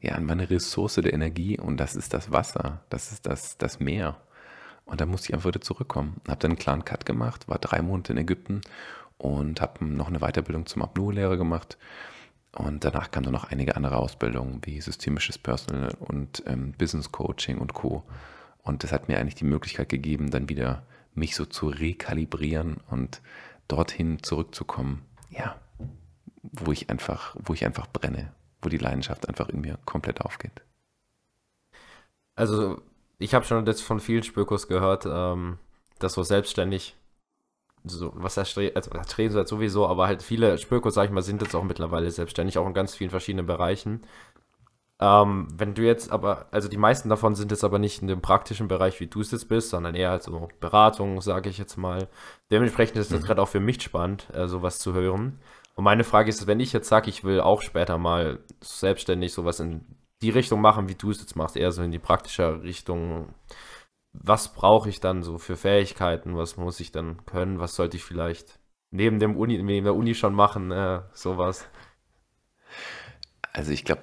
ja, 0.00 0.12
an 0.12 0.26
meine 0.26 0.50
Ressource 0.50 0.96
der 0.96 1.14
Energie 1.14 1.58
und 1.58 1.78
das 1.78 1.96
ist 1.96 2.12
das 2.12 2.30
Wasser, 2.30 2.82
das 2.90 3.12
ist 3.12 3.24
das, 3.24 3.56
das 3.56 3.80
Meer. 3.80 4.20
Und 4.84 5.00
da 5.00 5.06
musste 5.06 5.28
ich 5.28 5.34
einfach 5.34 5.48
wieder 5.48 5.60
zurückkommen. 5.60 6.20
Habe 6.28 6.40
dann 6.40 6.52
einen 6.52 6.58
klaren 6.58 6.84
Cut 6.84 7.06
gemacht, 7.06 7.48
war 7.48 7.58
drei 7.58 7.80
Monate 7.82 8.12
in 8.12 8.18
Ägypten 8.18 8.60
und 9.16 9.60
habe 9.60 9.84
noch 9.84 10.08
eine 10.08 10.18
Weiterbildung 10.18 10.66
zum 10.66 10.82
Apnoe-Lehrer 10.82 11.36
gemacht. 11.36 11.78
Und 12.54 12.84
danach 12.84 13.10
kamen 13.10 13.24
dann 13.24 13.32
noch 13.32 13.50
einige 13.50 13.76
andere 13.76 13.96
Ausbildungen 13.96 14.60
wie 14.64 14.80
systemisches 14.80 15.38
Personal 15.38 15.94
und 15.98 16.42
ähm, 16.46 16.72
Business 16.72 17.10
Coaching 17.10 17.58
und 17.58 17.72
Co. 17.72 18.02
Und 18.62 18.84
das 18.84 18.92
hat 18.92 19.08
mir 19.08 19.18
eigentlich 19.18 19.34
die 19.34 19.44
Möglichkeit 19.44 19.88
gegeben, 19.88 20.30
dann 20.30 20.48
wieder 20.48 20.82
mich 21.14 21.34
so 21.34 21.46
zu 21.46 21.68
rekalibrieren 21.68 22.78
und 22.90 23.22
dorthin 23.68 24.22
zurückzukommen, 24.22 25.02
ja, 25.30 25.56
wo 26.42 26.72
ich 26.72 26.90
einfach, 26.90 27.34
wo 27.38 27.54
ich 27.54 27.64
einfach 27.64 27.86
brenne, 27.86 28.32
wo 28.60 28.68
die 28.68 28.78
Leidenschaft 28.78 29.28
einfach 29.28 29.48
in 29.48 29.60
mir 29.62 29.78
komplett 29.84 30.20
aufgeht. 30.20 30.62
Also, 32.34 32.80
ich 33.18 33.34
habe 33.34 33.44
schon 33.44 33.66
jetzt 33.66 33.82
von 33.82 34.00
vielen 34.00 34.22
Spökos 34.22 34.68
gehört, 34.68 35.06
ähm, 35.06 35.58
dass 35.98 36.14
so 36.14 36.22
selbstständig, 36.22 36.96
so, 37.84 38.12
was 38.14 38.36
er 38.36 38.44
also 38.74 38.90
Tresen 39.08 39.36
halt 39.36 39.48
sowieso, 39.48 39.86
aber 39.86 40.06
halt 40.06 40.22
viele 40.22 40.56
Spökos, 40.58 40.94
sag 40.94 41.06
ich 41.06 41.10
mal, 41.10 41.22
sind 41.22 41.42
jetzt 41.42 41.54
auch 41.54 41.64
mittlerweile 41.64 42.10
selbstständig, 42.10 42.58
auch 42.58 42.66
in 42.66 42.74
ganz 42.74 42.94
vielen 42.94 43.10
verschiedenen 43.10 43.46
Bereichen. 43.46 44.02
Ähm, 45.00 45.48
wenn 45.52 45.74
du 45.74 45.82
jetzt 45.82 46.12
aber, 46.12 46.46
also 46.52 46.68
die 46.68 46.76
meisten 46.76 47.08
davon 47.08 47.34
sind 47.34 47.50
jetzt 47.50 47.64
aber 47.64 47.80
nicht 47.80 48.02
in 48.02 48.08
dem 48.08 48.20
praktischen 48.20 48.68
Bereich, 48.68 49.00
wie 49.00 49.08
du 49.08 49.20
es 49.20 49.32
jetzt 49.32 49.48
bist, 49.48 49.70
sondern 49.70 49.96
eher 49.96 50.10
halt 50.10 50.22
so 50.22 50.48
Beratung, 50.60 51.20
sage 51.20 51.50
ich 51.50 51.58
jetzt 51.58 51.76
mal. 51.76 52.08
Dementsprechend 52.52 52.96
ist 52.98 53.10
das 53.10 53.22
mhm. 53.22 53.24
gerade 53.24 53.42
auch 53.42 53.48
für 53.48 53.58
mich 53.58 53.82
spannend, 53.82 54.28
äh, 54.32 54.46
sowas 54.46 54.78
zu 54.78 54.92
hören. 54.94 55.40
Und 55.74 55.84
meine 55.84 56.04
Frage 56.04 56.28
ist, 56.28 56.46
wenn 56.46 56.60
ich 56.60 56.72
jetzt 56.72 56.88
sage, 56.88 57.08
ich 57.08 57.24
will 57.24 57.40
auch 57.40 57.62
später 57.62 57.98
mal 57.98 58.38
selbstständig 58.60 59.32
sowas 59.32 59.58
in 59.58 59.84
die 60.22 60.30
Richtung 60.30 60.60
machen, 60.60 60.88
wie 60.88 60.94
du 60.94 61.10
es 61.10 61.20
jetzt 61.20 61.34
machst, 61.34 61.56
eher 61.56 61.72
so 61.72 61.82
in 61.82 61.90
die 61.90 61.98
praktische 61.98 62.62
Richtung, 62.62 63.34
was 64.12 64.52
brauche 64.52 64.88
ich 64.88 65.00
dann 65.00 65.22
so 65.22 65.38
für 65.38 65.56
Fähigkeiten, 65.56 66.36
was 66.36 66.56
muss 66.56 66.80
ich 66.80 66.92
dann 66.92 67.24
können, 67.24 67.58
was 67.58 67.74
sollte 67.74 67.96
ich 67.96 68.04
vielleicht 68.04 68.58
neben 68.90 69.18
dem 69.18 69.36
Uni, 69.36 69.62
neben 69.62 69.84
der 69.84 69.94
Uni 69.94 70.14
schon 70.14 70.34
machen, 70.34 70.70
äh, 70.70 71.02
sowas. 71.12 71.66
Also 73.52 73.72
ich 73.72 73.84
glaube, 73.84 74.02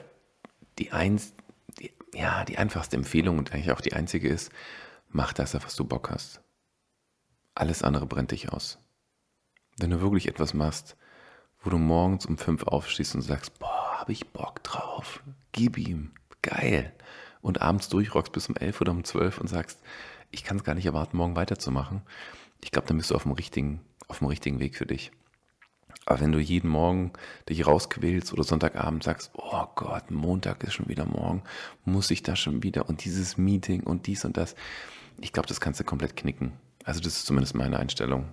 die, 0.79 0.91
eins, 0.91 1.33
die, 1.79 1.91
ja, 2.13 2.43
die 2.43 2.57
einfachste 2.57 2.97
Empfehlung 2.97 3.37
und 3.37 3.53
eigentlich 3.53 3.71
auch 3.71 3.81
die 3.81 3.93
einzige 3.93 4.27
ist, 4.27 4.51
mach 5.09 5.33
das, 5.33 5.55
auf 5.55 5.65
was 5.65 5.75
du 5.75 5.85
Bock 5.85 6.09
hast. 6.09 6.41
Alles 7.55 7.83
andere 7.83 8.05
brennt 8.05 8.31
dich 8.31 8.51
aus. 8.51 8.79
Wenn 9.77 9.91
du 9.91 10.01
wirklich 10.01 10.27
etwas 10.27 10.53
machst, 10.53 10.97
wo 11.61 11.69
du 11.69 11.77
morgens 11.77 12.25
um 12.25 12.37
fünf 12.37 12.63
aufstehst 12.63 13.15
und 13.15 13.21
sagst, 13.21 13.59
boah, 13.59 13.99
hab 13.99 14.09
ich 14.09 14.29
Bock 14.29 14.63
drauf, 14.63 15.23
gib 15.51 15.77
ihm, 15.77 16.13
geil. 16.41 16.93
Und 17.41 17.61
abends 17.61 17.89
durchrockst 17.89 18.33
bis 18.33 18.49
um 18.49 18.55
elf 18.55 18.81
oder 18.81 18.91
um 18.91 19.03
zwölf 19.03 19.39
und 19.39 19.47
sagst, 19.47 19.79
ich 20.31 20.43
kann 20.43 20.57
es 20.57 20.63
gar 20.63 20.75
nicht 20.75 20.85
erwarten, 20.85 21.17
morgen 21.17 21.35
weiterzumachen. 21.35 22.01
Ich 22.61 22.71
glaube, 22.71 22.87
dann 22.87 22.97
bist 22.97 23.11
du 23.11 23.15
auf 23.15 23.23
dem 23.23 23.31
richtigen, 23.31 23.81
auf 24.07 24.19
dem 24.19 24.27
richtigen 24.27 24.59
Weg 24.59 24.75
für 24.75 24.85
dich. 24.85 25.11
Aber 26.05 26.21
wenn 26.21 26.31
du 26.31 26.39
jeden 26.39 26.69
Morgen 26.69 27.13
dich 27.47 27.67
rausquälst 27.67 28.33
oder 28.33 28.43
Sonntagabend 28.43 29.03
sagst, 29.03 29.31
oh 29.35 29.65
Gott, 29.75 30.09
Montag 30.09 30.63
ist 30.63 30.73
schon 30.73 30.87
wieder 30.87 31.05
morgen, 31.05 31.43
muss 31.85 32.09
ich 32.09 32.23
da 32.23 32.35
schon 32.35 32.63
wieder 32.63 32.89
und 32.89 33.05
dieses 33.05 33.37
Meeting 33.37 33.83
und 33.83 34.07
dies 34.07 34.25
und 34.25 34.35
das, 34.35 34.55
ich 35.19 35.33
glaube, 35.33 35.47
das 35.47 35.61
kannst 35.61 35.79
du 35.79 35.83
komplett 35.83 36.15
knicken. 36.15 36.53
Also 36.83 36.99
das 36.99 37.17
ist 37.17 37.25
zumindest 37.27 37.53
meine 37.53 37.77
Einstellung. 37.77 38.29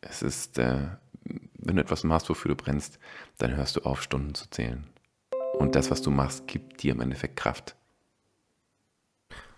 Es 0.00 0.22
ist, 0.22 0.58
äh, 0.58 0.86
wenn 1.58 1.76
du 1.76 1.82
etwas 1.82 2.04
machst, 2.04 2.28
wofür 2.28 2.50
du 2.50 2.56
brennst, 2.56 2.98
dann 3.38 3.56
hörst 3.56 3.76
du 3.76 3.80
auf, 3.80 4.02
Stunden 4.02 4.34
zu 4.34 4.48
zählen. 4.50 4.84
Und 5.58 5.74
das, 5.74 5.90
was 5.90 6.02
du 6.02 6.12
machst, 6.12 6.46
gibt 6.46 6.82
dir 6.82 6.92
im 6.92 7.00
Endeffekt 7.00 7.36
Kraft. 7.36 7.74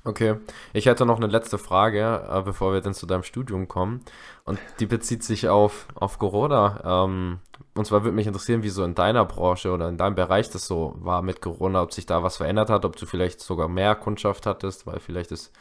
Okay, 0.02 0.36
ich 0.72 0.86
hätte 0.86 1.04
noch 1.04 1.18
eine 1.18 1.26
letzte 1.26 1.58
Frage, 1.58 2.26
äh, 2.30 2.40
bevor 2.42 2.72
wir 2.72 2.80
dann 2.80 2.94
zu 2.94 3.06
deinem 3.06 3.22
Studium 3.22 3.68
kommen. 3.68 4.02
Und 4.44 4.58
die 4.78 4.86
bezieht 4.86 5.22
sich 5.22 5.48
auf, 5.48 5.88
auf 5.94 6.18
Corona. 6.18 7.04
Ähm, 7.04 7.40
und 7.74 7.84
zwar 7.84 8.02
würde 8.02 8.16
mich 8.16 8.26
interessieren, 8.26 8.62
wie 8.62 8.70
so 8.70 8.82
in 8.82 8.94
deiner 8.94 9.26
Branche 9.26 9.70
oder 9.70 9.88
in 9.88 9.98
deinem 9.98 10.14
Bereich 10.14 10.48
das 10.50 10.66
so 10.66 10.94
war 10.98 11.20
mit 11.20 11.42
Corona, 11.42 11.82
ob 11.82 11.92
sich 11.92 12.06
da 12.06 12.22
was 12.22 12.38
verändert 12.38 12.70
hat, 12.70 12.86
ob 12.86 12.96
du 12.96 13.04
vielleicht 13.04 13.40
sogar 13.40 13.68
mehr 13.68 13.94
Kundschaft 13.94 14.46
hattest, 14.46 14.86
weil 14.86 15.00
vielleicht 15.00 15.32
es 15.32 15.52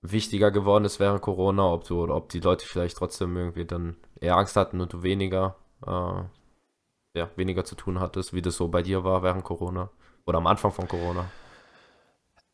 wichtiger 0.00 0.50
geworden 0.50 0.84
ist 0.84 0.98
während 0.98 1.20
Corona, 1.20 1.70
ob 1.70 1.84
du 1.84 2.02
oder 2.02 2.16
ob 2.16 2.30
die 2.30 2.40
Leute 2.40 2.66
vielleicht 2.66 2.96
trotzdem 2.96 3.36
irgendwie 3.36 3.66
dann 3.66 3.96
eher 4.20 4.36
Angst 4.36 4.56
hatten 4.56 4.80
und 4.80 4.92
du 4.92 5.02
weniger, 5.02 5.56
äh, 5.86 6.22
ja, 7.18 7.30
weniger 7.36 7.64
zu 7.64 7.74
tun 7.74 8.00
hattest, 8.00 8.32
wie 8.32 8.42
das 8.42 8.56
so 8.56 8.68
bei 8.68 8.82
dir 8.82 9.04
war 9.04 9.22
während 9.22 9.44
Corona 9.44 9.90
oder 10.24 10.38
am 10.38 10.46
Anfang 10.46 10.72
von 10.72 10.88
Corona. 10.88 11.26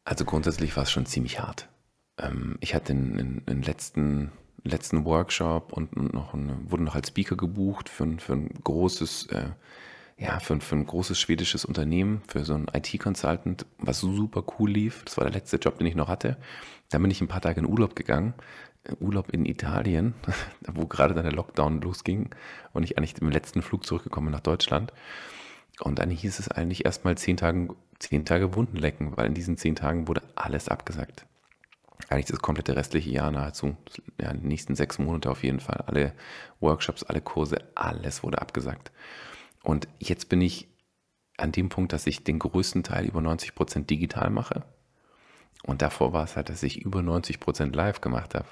Also 0.04 0.24
grundsätzlich 0.24 0.76
war 0.76 0.82
es 0.84 0.90
schon 0.90 1.06
ziemlich 1.06 1.40
hart. 1.40 1.68
Ähm, 2.18 2.56
ich 2.60 2.74
hatte 2.74 2.92
in, 2.92 3.18
in, 3.18 3.42
in, 3.46 3.62
letzten, 3.62 4.32
letzten 4.64 5.04
Workshop 5.04 5.72
und 5.72 5.96
noch 6.12 6.34
eine, 6.34 6.58
wurde 6.70 6.82
noch 6.82 6.94
als 6.94 7.08
Speaker 7.08 7.36
gebucht 7.36 7.88
für, 7.88 8.04
ein, 8.04 8.18
für 8.18 8.34
ein 8.34 8.48
großes, 8.64 9.26
äh, 9.26 9.50
ja, 10.18 10.40
für, 10.40 10.60
für 10.60 10.76
ein 10.76 10.86
großes 10.86 11.18
schwedisches 11.20 11.64
Unternehmen, 11.64 12.22
für 12.28 12.44
so 12.44 12.54
einen 12.54 12.68
IT-Consultant, 12.72 13.66
was 13.78 14.00
super 14.00 14.44
cool 14.58 14.70
lief. 14.70 15.02
Das 15.04 15.16
war 15.16 15.24
der 15.24 15.32
letzte 15.32 15.56
Job, 15.56 15.78
den 15.78 15.86
ich 15.86 15.94
noch 15.94 16.08
hatte. 16.08 16.36
Dann 16.90 17.02
bin 17.02 17.10
ich 17.10 17.20
ein 17.20 17.28
paar 17.28 17.40
Tage 17.40 17.60
in 17.60 17.66
Urlaub 17.66 17.96
gegangen. 17.96 18.34
Äh, 18.84 18.94
Urlaub 19.00 19.30
in 19.30 19.46
Italien, 19.46 20.14
wo 20.66 20.86
gerade 20.86 21.14
dann 21.14 21.24
der 21.24 21.32
Lockdown 21.32 21.80
losging 21.80 22.30
und 22.72 22.82
ich 22.82 22.98
eigentlich 22.98 23.20
im 23.20 23.30
letzten 23.30 23.62
Flug 23.62 23.86
zurückgekommen 23.86 24.30
nach 24.30 24.40
Deutschland. 24.40 24.92
Und 25.80 25.98
dann 25.98 26.10
hieß 26.10 26.38
es 26.38 26.48
eigentlich 26.48 26.84
erstmal 26.84 27.16
zehn 27.16 27.36
Tage, 27.36 27.68
zehn 27.98 28.24
Tage 28.24 28.54
Wunden 28.54 28.76
lecken, 28.76 29.16
weil 29.16 29.26
in 29.26 29.34
diesen 29.34 29.56
zehn 29.56 29.74
Tagen 29.74 30.08
wurde 30.08 30.22
alles 30.34 30.68
abgesagt 30.68 31.26
eigentlich 32.12 32.26
das 32.26 32.40
komplette 32.40 32.76
restliche 32.76 33.10
Jahr 33.10 33.30
nahezu, 33.30 33.76
ja, 34.20 34.32
die 34.32 34.46
nächsten 34.46 34.74
sechs 34.74 34.98
Monate 34.98 35.30
auf 35.30 35.42
jeden 35.42 35.60
Fall. 35.60 35.84
Alle 35.86 36.12
Workshops, 36.60 37.02
alle 37.02 37.20
Kurse, 37.20 37.58
alles 37.74 38.22
wurde 38.22 38.40
abgesagt. 38.40 38.92
Und 39.62 39.88
jetzt 39.98 40.28
bin 40.28 40.40
ich 40.40 40.68
an 41.36 41.52
dem 41.52 41.68
Punkt, 41.68 41.92
dass 41.92 42.06
ich 42.06 42.24
den 42.24 42.38
größten 42.38 42.82
Teil 42.82 43.06
über 43.06 43.20
90 43.20 43.54
Prozent 43.54 43.90
digital 43.90 44.30
mache. 44.30 44.64
Und 45.64 45.82
davor 45.82 46.12
war 46.12 46.24
es 46.24 46.36
halt, 46.36 46.48
dass 46.48 46.62
ich 46.62 46.82
über 46.82 47.02
90 47.02 47.40
Prozent 47.40 47.74
live 47.74 48.00
gemacht 48.00 48.34
habe. 48.34 48.48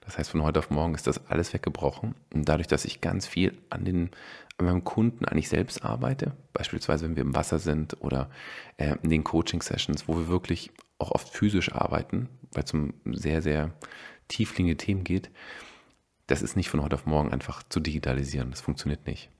Das 0.00 0.18
heißt, 0.18 0.30
von 0.30 0.42
heute 0.42 0.58
auf 0.58 0.70
morgen 0.70 0.94
ist 0.94 1.06
das 1.06 1.26
alles 1.28 1.52
weggebrochen. 1.52 2.14
Und 2.34 2.48
dadurch, 2.48 2.66
dass 2.66 2.84
ich 2.84 3.00
ganz 3.00 3.26
viel 3.26 3.56
an, 3.70 3.84
den, 3.84 4.10
meinem 4.66 4.84
Kunden 4.84 5.24
eigentlich 5.24 5.48
selbst 5.48 5.84
arbeite, 5.84 6.32
beispielsweise 6.52 7.04
wenn 7.04 7.16
wir 7.16 7.22
im 7.22 7.34
Wasser 7.34 7.58
sind 7.58 8.00
oder 8.00 8.30
äh, 8.76 8.96
in 9.02 9.10
den 9.10 9.24
Coaching-Sessions, 9.24 10.08
wo 10.08 10.16
wir 10.16 10.28
wirklich 10.28 10.70
auch 10.98 11.12
oft 11.12 11.28
physisch 11.28 11.72
arbeiten, 11.72 12.28
weil 12.52 12.64
es 12.64 12.72
um 12.72 12.94
sehr, 13.04 13.40
sehr 13.42 13.72
tiefliegende 14.26 14.76
Themen 14.76 15.04
geht, 15.04 15.30
das 16.26 16.42
ist 16.42 16.56
nicht 16.56 16.68
von 16.68 16.82
heute 16.82 16.94
auf 16.94 17.06
morgen 17.06 17.32
einfach 17.32 17.62
zu 17.68 17.80
digitalisieren. 17.80 18.50
Das 18.50 18.60
funktioniert 18.60 19.06
nicht. 19.06 19.30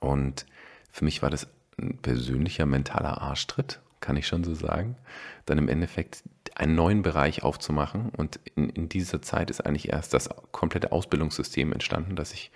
Und 0.00 0.46
für 0.90 1.04
mich 1.04 1.22
war 1.22 1.30
das 1.30 1.46
ein 1.78 1.98
persönlicher 1.98 2.66
mentaler 2.66 3.20
Arschtritt, 3.20 3.80
kann 4.00 4.16
ich 4.16 4.26
schon 4.26 4.44
so 4.44 4.54
sagen, 4.54 4.96
dann 5.44 5.58
im 5.58 5.68
Endeffekt 5.68 6.22
einen 6.54 6.74
neuen 6.74 7.02
Bereich 7.02 7.42
aufzumachen. 7.42 8.10
Und 8.16 8.40
in, 8.54 8.70
in 8.70 8.88
dieser 8.88 9.20
Zeit 9.20 9.50
ist 9.50 9.60
eigentlich 9.60 9.90
erst 9.90 10.14
das 10.14 10.30
komplette 10.52 10.90
Ausbildungssystem 10.92 11.72
entstanden, 11.72 12.16
das 12.16 12.32
ich 12.32 12.50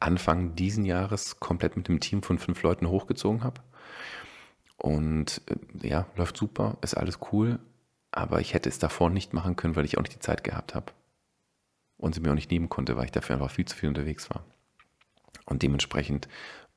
Anfang 0.00 0.54
diesen 0.54 0.84
Jahres 0.84 1.40
komplett 1.40 1.76
mit 1.76 1.88
dem 1.88 2.00
Team 2.00 2.22
von 2.22 2.38
fünf 2.38 2.62
Leuten 2.62 2.88
hochgezogen 2.88 3.42
habe. 3.42 3.60
Und 4.76 5.42
äh, 5.46 5.88
ja, 5.88 6.06
läuft 6.16 6.36
super, 6.36 6.76
ist 6.82 6.96
alles 6.96 7.18
cool. 7.32 7.58
Aber 8.12 8.40
ich 8.40 8.54
hätte 8.54 8.68
es 8.68 8.78
davor 8.78 9.10
nicht 9.10 9.34
machen 9.34 9.56
können, 9.56 9.76
weil 9.76 9.84
ich 9.84 9.98
auch 9.98 10.02
nicht 10.02 10.14
die 10.14 10.20
Zeit 10.20 10.44
gehabt 10.44 10.74
habe. 10.74 10.92
Und 11.98 12.14
sie 12.14 12.20
mir 12.20 12.30
auch 12.30 12.34
nicht 12.34 12.50
nehmen 12.50 12.68
konnte, 12.68 12.96
weil 12.96 13.06
ich 13.06 13.12
dafür 13.12 13.36
einfach 13.36 13.50
viel 13.50 13.64
zu 13.64 13.76
viel 13.76 13.88
unterwegs 13.88 14.30
war. 14.30 14.44
Und 15.44 15.62
dementsprechend 15.62 16.28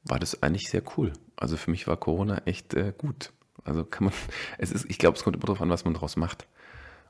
war 0.04 0.20
das 0.20 0.42
eigentlich 0.44 0.70
sehr 0.70 0.84
cool. 0.98 1.14
Also 1.36 1.58
für 1.58 1.72
mich 1.72 1.88
war 1.88 1.98
Corona 1.98 2.42
echt 2.46 2.74
äh, 2.74 2.94
gut. 2.98 3.34
Also 3.64 3.84
kann 3.84 4.06
man, 4.06 4.14
es 4.58 4.72
ist, 4.72 4.90
ich 4.90 4.98
glaube, 4.98 5.18
es 5.18 5.24
kommt 5.24 5.36
immer 5.36 5.46
darauf 5.46 5.62
an, 5.62 5.70
was 5.70 5.86
man 5.86 5.94
daraus 5.94 6.16
macht. 6.16 6.48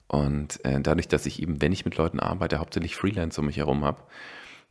Und 0.07 0.63
äh, 0.65 0.81
dadurch, 0.81 1.07
dass 1.07 1.27
ich 1.27 1.41
eben, 1.41 1.61
wenn 1.61 1.71
ich 1.71 1.85
mit 1.85 1.97
Leuten 1.97 2.19
arbeite, 2.19 2.57
hauptsächlich 2.57 2.95
Freelancer 2.95 3.41
um 3.41 3.45
mich 3.45 3.57
herum 3.57 3.85
habe, 3.85 4.01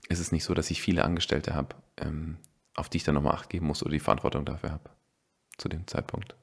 ist 0.09 0.21
es 0.21 0.33
nicht 0.33 0.45
so, 0.45 0.55
dass 0.55 0.71
ich 0.71 0.83
viele 0.83 1.05
Angestellte 1.05 1.55
habe, 1.55 1.76
ähm, 1.97 2.38
auf 2.75 2.88
die 2.88 2.99
ich 2.99 3.05
dann 3.05 3.14
nochmal 3.14 3.35
Acht 3.35 3.50
geben 3.50 3.67
muss 3.67 3.83
oder 3.83 3.93
die 3.93 4.00
Verantwortung 4.00 4.45
dafür 4.45 4.73
habe. 4.73 4.90
Zu 5.57 5.69
dem 5.69 5.87
Zeitpunkt. 5.87 6.37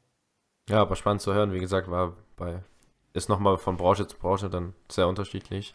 Ja, 0.70 0.82
aber 0.82 0.96
spannend 0.96 1.22
zu 1.22 1.34
hören. 1.34 1.54
Wie 1.54 1.60
gesagt, 1.60 1.90
war 1.90 2.14
bei 2.36 2.64
ist 3.14 3.30
nochmal 3.30 3.58
von 3.58 3.78
Branche 3.78 4.08
zu 4.08 4.18
Branche 4.18 4.50
dann 4.50 4.74
sehr 4.92 5.08
unterschiedlich. 5.08 5.74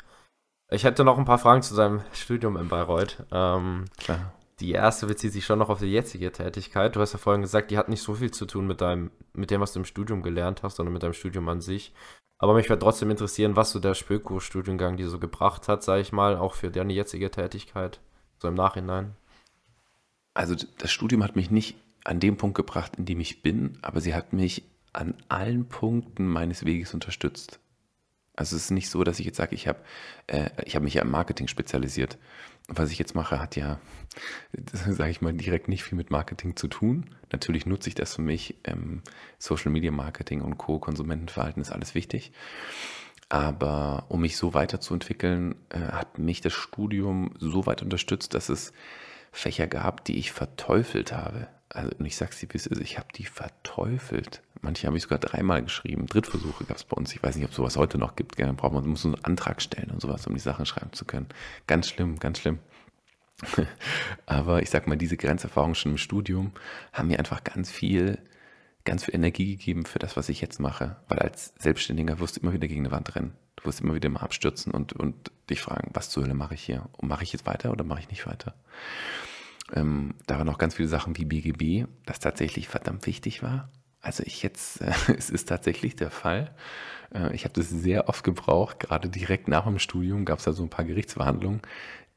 Ich 0.71 0.85
hätte 0.85 1.05
noch 1.05 1.19
ein 1.19 1.25
paar 1.25 1.39
Fragen 1.39 1.63
zu 1.63 1.75
seinem 1.75 2.03
Studium 2.13 2.57
in 2.57 2.69
Bayreuth. 2.69 3.25
Ähm, 3.33 3.87
Klar. 3.97 4.33
Die 4.61 4.73
erste 4.73 5.07
bezieht 5.07 5.33
sich 5.33 5.45
schon 5.47 5.59
noch 5.59 5.71
auf 5.71 5.79
die 5.79 5.87
jetzige 5.87 6.31
Tätigkeit. 6.33 6.95
Du 6.95 7.01
hast 7.01 7.15
ja 7.15 7.19
vorhin 7.19 7.41
gesagt, 7.41 7.71
die 7.71 7.79
hat 7.79 7.89
nicht 7.89 8.03
so 8.03 8.15
viel 8.15 8.31
zu 8.31 8.45
tun 8.45 8.67
mit 8.67 8.83
deinem, 8.83 9.11
mit 9.33 9.51
dem, 9.51 9.61
was 9.61 9.73
du 9.73 9.79
im 9.79 9.87
Studium 9.87 10.23
gelernt 10.23 10.63
hast, 10.63 10.77
sondern 10.77 10.93
mit 10.93 11.03
deinem 11.03 11.15
Studium 11.15 11.49
an 11.49 11.63
sich. 11.63 11.95
Aber 12.39 12.55
mich 12.55 12.69
würde 12.69 12.81
trotzdem 12.81 13.11
interessieren, 13.11 13.57
was 13.57 13.71
so 13.71 13.81
der 13.81 13.95
Spöko-Studiengang 13.95 14.97
dir 14.97 15.09
so 15.09 15.19
gebracht 15.19 15.69
hat, 15.69 15.83
sage 15.83 16.03
ich 16.03 16.13
mal, 16.13 16.37
auch 16.37 16.55
für 16.55 16.71
deine 16.71 16.93
jetzige 16.93 17.31
Tätigkeit, 17.31 18.01
so 18.39 18.49
im 18.49 18.55
Nachhinein. 18.55 19.15
Also 20.35 20.55
das 20.79 20.91
Studium 20.91 21.25
hat 21.25 21.37
mich 21.37 21.51
nicht 21.51 21.77
an 22.05 22.21
dem 22.21 22.37
Punkt 22.37 22.57
gebracht, 22.57 22.93
in 22.97 23.05
dem 23.05 23.21
ich 23.21 23.43
bin, 23.43 23.79
aber 23.83 24.01
sie 24.01 24.15
hat 24.15 24.33
mich 24.33 24.65
an 24.93 25.15
allen 25.29 25.69
Punkten 25.69 26.27
meines 26.27 26.65
Weges 26.65 26.95
unterstützt. 26.95 27.61
Also 28.41 28.57
es 28.57 28.65
ist 28.65 28.71
nicht 28.71 28.89
so, 28.89 29.05
dass 29.05 29.21
ich 29.21 29.27
jetzt 29.27 29.37
sage, 29.37 29.55
ich 29.55 29.69
habe 29.69 29.81
äh, 30.27 30.49
hab 30.71 30.83
mich 30.83 30.95
ja 30.95 31.03
im 31.03 31.11
Marketing 31.11 31.47
spezialisiert. 31.47 32.17
Was 32.69 32.91
ich 32.91 32.99
jetzt 32.99 33.15
mache, 33.15 33.39
hat 33.39 33.55
ja, 33.55 33.79
sage 34.73 35.11
ich 35.11 35.21
mal, 35.21 35.35
direkt 35.35 35.69
nicht 35.69 35.85
viel 35.85 35.99
mit 35.99 36.11
Marketing 36.11 36.57
zu 36.57 36.67
tun. 36.67 37.11
Natürlich 37.33 37.67
nutze 37.67 37.91
ich 37.91 37.95
das 37.95 38.15
für 38.15 38.23
mich. 38.23 38.57
Ähm, 38.65 39.03
Social 39.39 39.71
Media 39.71 39.91
Marketing 39.91 40.41
und 40.41 40.57
Co. 40.57 40.79
Konsumentenverhalten 40.79 41.61
ist 41.61 41.71
alles 41.71 41.95
wichtig. 41.95 42.33
Aber 43.29 44.07
um 44.09 44.23
mich 44.23 44.39
so 44.39 44.55
weiterzuentwickeln, 44.55 45.57
äh, 45.69 45.79
hat 45.79 46.17
mich 46.17 46.41
das 46.41 46.55
Studium 46.55 47.35
so 47.39 47.67
weit 47.67 47.83
unterstützt, 47.83 48.33
dass 48.33 48.49
es 48.49 48.73
Fächer 49.33 49.67
gab, 49.67 50.03
die 50.07 50.17
ich 50.17 50.33
verteufelt 50.33 51.13
habe. 51.13 51.47
Also, 51.73 51.93
und 51.99 52.05
ich 52.05 52.17
sag's 52.17 52.41
dir, 52.41 52.49
wie 52.51 52.57
ist, 52.57 52.67
ich 52.67 52.99
habe 52.99 53.09
die 53.15 53.25
verteufelt. 53.25 54.43
Manche 54.61 54.87
habe 54.87 54.97
ich 54.97 55.05
sogar 55.05 55.21
dreimal 55.21 55.63
geschrieben. 55.63 56.07
Drittversuche 56.07 56.65
gab 56.65 56.77
es 56.77 56.85
bei 56.85 56.97
uns. 56.97 57.15
Ich 57.15 57.23
weiß 57.23 57.37
nicht, 57.37 57.45
ob 57.45 57.55
sowas 57.55 57.77
heute 57.77 57.97
noch 57.97 58.17
gibt. 58.17 58.39
Dann 58.39 58.57
braucht 58.57 58.73
man, 58.73 58.87
muss 58.87 59.05
einen 59.07 59.25
Antrag 59.25 59.63
stellen 59.63 59.91
und 59.91 60.03
sowas, 60.03 60.27
um 60.27 60.35
die 60.35 60.41
Sachen 60.41 60.67
schreiben 60.67 60.93
zu 60.93 61.05
können. 61.05 61.29
Ganz 61.67 61.89
schlimm, 61.89 62.19
ganz 62.19 62.41
schlimm. 62.41 62.59
Aber 64.27 64.63
ich 64.63 64.69
sag 64.69 64.87
mal, 64.87 64.97
diese 64.97 65.17
Grenzerfahrungen 65.17 65.77
schon 65.77 65.93
im 65.93 65.99
Studium 65.99 66.53
haben 66.93 67.09
mir 67.09 67.19
einfach 67.19 67.45
ganz 67.45 67.71
viel, 67.71 68.19
ganz 68.85 69.05
viel 69.05 69.15
Energie 69.15 69.57
gegeben 69.57 69.87
für 69.87 70.01
das, 70.01 70.17
was 70.17 70.29
ich 70.29 70.41
jetzt 70.41 70.59
mache. 70.59 70.97
Weil 71.09 71.21
als 71.21 71.55
Selbstständiger 71.59 72.19
wirst 72.19 72.37
du 72.37 72.41
immer 72.41 72.53
wieder 72.53 72.67
gegen 72.67 72.81
eine 72.81 72.91
Wand 72.91 73.15
rennen. 73.15 73.33
Du 73.57 73.65
wirst 73.65 73.81
immer 73.81 73.95
wieder 73.95 74.09
mal 74.09 74.21
abstürzen 74.21 74.73
und, 74.73 74.93
und 74.93 75.31
dich 75.49 75.61
fragen, 75.63 75.91
was 75.95 76.11
zur 76.11 76.25
Hölle 76.25 76.35
mache 76.35 76.55
ich 76.55 76.63
hier? 76.63 76.89
Und 76.97 77.09
mache 77.09 77.23
ich 77.23 77.33
jetzt 77.33 77.47
weiter 77.47 77.71
oder 77.71 77.85
mache 77.85 78.01
ich 78.01 78.11
nicht 78.11 78.27
weiter? 78.27 78.55
Ähm, 79.73 80.15
da 80.27 80.39
waren 80.39 80.49
auch 80.49 80.59
ganz 80.59 80.75
viele 80.75 80.89
Sachen 80.89 81.17
wie 81.17 81.25
BGB, 81.25 81.89
das 82.07 82.21
tatsächlich 82.21 82.69
verdammt 82.69 83.07
wichtig 83.07 83.43
war. 83.43 83.71
Also 84.01 84.23
ich 84.25 84.43
jetzt, 84.43 84.81
äh, 84.81 84.93
es 85.17 85.31
ist 85.31 85.49
tatsächlich 85.49 85.97
der 85.97 86.11
Fall. 86.11 86.55
Äh, 87.15 87.35
ich 87.35 87.45
habe 87.45 87.55
das 87.55 87.69
sehr 87.69 88.09
oft 88.09 88.25
gebraucht, 88.25 88.81
gerade 88.81 89.09
direkt 89.09 89.49
nach 89.49 89.65
dem 89.65 89.79
Studium 89.79 90.25
gab 90.25 90.39
es 90.39 90.45
da 90.45 90.53
so 90.53 90.63
ein 90.63 90.71
paar 90.71 90.85
Gerichtsverhandlungen, 90.85 91.61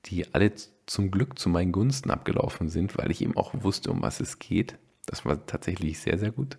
die 0.05 0.33
alle 0.33 0.51
zum 0.85 1.11
Glück 1.11 1.39
zu 1.39 1.49
meinen 1.49 1.71
Gunsten 1.71 2.11
abgelaufen 2.11 2.69
sind, 2.69 2.97
weil 2.97 3.11
ich 3.11 3.21
eben 3.21 3.37
auch 3.37 3.53
wusste, 3.53 3.91
um 3.91 4.01
was 4.01 4.19
es 4.19 4.39
geht. 4.39 4.77
Das 5.05 5.25
war 5.25 5.45
tatsächlich 5.45 5.99
sehr, 5.99 6.17
sehr 6.17 6.31
gut. 6.31 6.57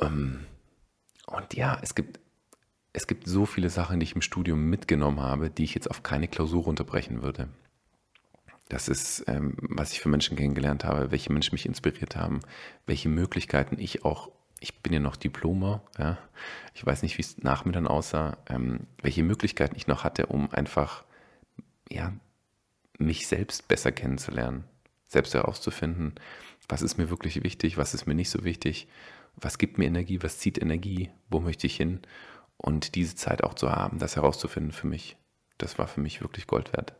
Ähm, 0.00 0.46
und 1.26 1.54
ja, 1.54 1.78
es 1.82 1.94
gibt, 1.94 2.20
es 2.92 3.06
gibt 3.06 3.28
so 3.28 3.46
viele 3.46 3.70
Sachen, 3.70 4.00
die 4.00 4.04
ich 4.04 4.14
im 4.14 4.22
Studium 4.22 4.68
mitgenommen 4.68 5.20
habe, 5.20 5.50
die 5.50 5.64
ich 5.64 5.74
jetzt 5.74 5.90
auf 5.90 6.02
keine 6.02 6.28
Klausur 6.28 6.66
unterbrechen 6.66 7.22
würde. 7.22 7.48
Das 8.70 8.86
ist, 8.86 9.24
ähm, 9.26 9.56
was 9.58 9.92
ich 9.92 10.00
für 10.00 10.08
Menschen 10.08 10.36
kennengelernt 10.36 10.84
habe, 10.84 11.10
welche 11.10 11.32
Menschen 11.32 11.56
mich 11.56 11.66
inspiriert 11.66 12.14
haben, 12.14 12.38
welche 12.86 13.08
Möglichkeiten 13.08 13.76
ich 13.80 14.04
auch, 14.04 14.30
ich 14.60 14.80
bin 14.80 14.92
ja 14.92 15.00
noch 15.00 15.16
Diplomer, 15.16 15.82
ja, 15.98 16.18
ich 16.72 16.86
weiß 16.86 17.02
nicht, 17.02 17.18
wie 17.18 17.22
es 17.22 17.38
nach 17.38 17.64
mir 17.64 17.72
dann 17.72 17.88
aussah, 17.88 18.38
ähm, 18.48 18.86
welche 19.02 19.24
Möglichkeiten 19.24 19.74
ich 19.76 19.88
noch 19.88 20.04
hatte, 20.04 20.26
um 20.26 20.52
einfach, 20.52 21.04
ja, 21.90 22.12
mich 22.96 23.26
selbst 23.26 23.66
besser 23.66 23.90
kennenzulernen, 23.90 24.62
selbst 25.08 25.34
herauszufinden, 25.34 26.14
was 26.68 26.80
ist 26.80 26.96
mir 26.96 27.10
wirklich 27.10 27.42
wichtig, 27.42 27.76
was 27.76 27.92
ist 27.92 28.06
mir 28.06 28.14
nicht 28.14 28.30
so 28.30 28.44
wichtig, 28.44 28.86
was 29.34 29.58
gibt 29.58 29.78
mir 29.78 29.86
Energie, 29.86 30.22
was 30.22 30.38
zieht 30.38 30.62
Energie, 30.62 31.10
wo 31.28 31.40
möchte 31.40 31.66
ich 31.66 31.74
hin 31.74 32.02
und 32.56 32.94
diese 32.94 33.16
Zeit 33.16 33.42
auch 33.42 33.54
zu 33.54 33.72
haben, 33.72 33.98
das 33.98 34.14
herauszufinden 34.14 34.70
für 34.70 34.86
mich, 34.86 35.16
das 35.58 35.76
war 35.76 35.88
für 35.88 36.00
mich 36.00 36.20
wirklich 36.20 36.46
Gold 36.46 36.72
wert. 36.72 36.94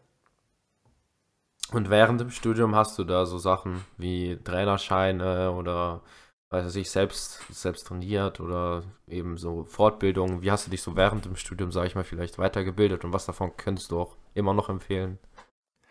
Und 1.73 1.89
während 1.89 2.21
dem 2.21 2.31
Studium 2.31 2.75
hast 2.75 2.99
du 2.99 3.05
da 3.05 3.27
so 3.27 3.39
Sachen 3.39 3.85
wie 3.97 4.37
Trainerscheine 4.43 5.53
oder 5.53 6.03
weiß 6.51 6.75
ich, 6.77 6.91
selbst, 6.91 7.41
selbst 7.49 7.87
trainiert 7.87 8.41
oder 8.41 8.83
eben 9.07 9.37
so 9.37 9.65
Fortbildungen. 9.65 10.43
Wie 10.43 10.51
hast 10.51 10.67
du 10.67 10.71
dich 10.71 10.83
so 10.83 10.97
während 10.97 11.25
dem 11.25 11.37
Studium, 11.37 11.71
sage 11.71 11.87
ich 11.87 11.95
mal, 11.95 12.03
vielleicht 12.03 12.39
weitergebildet 12.39 13.05
und 13.05 13.13
was 13.13 13.27
davon 13.27 13.57
könntest 13.57 13.93
du 13.93 14.01
auch 14.01 14.17
immer 14.35 14.53
noch 14.53 14.69
empfehlen 14.69 15.19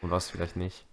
und 0.01 0.12
was 0.12 0.29
vielleicht 0.29 0.57
nicht? 0.57 0.86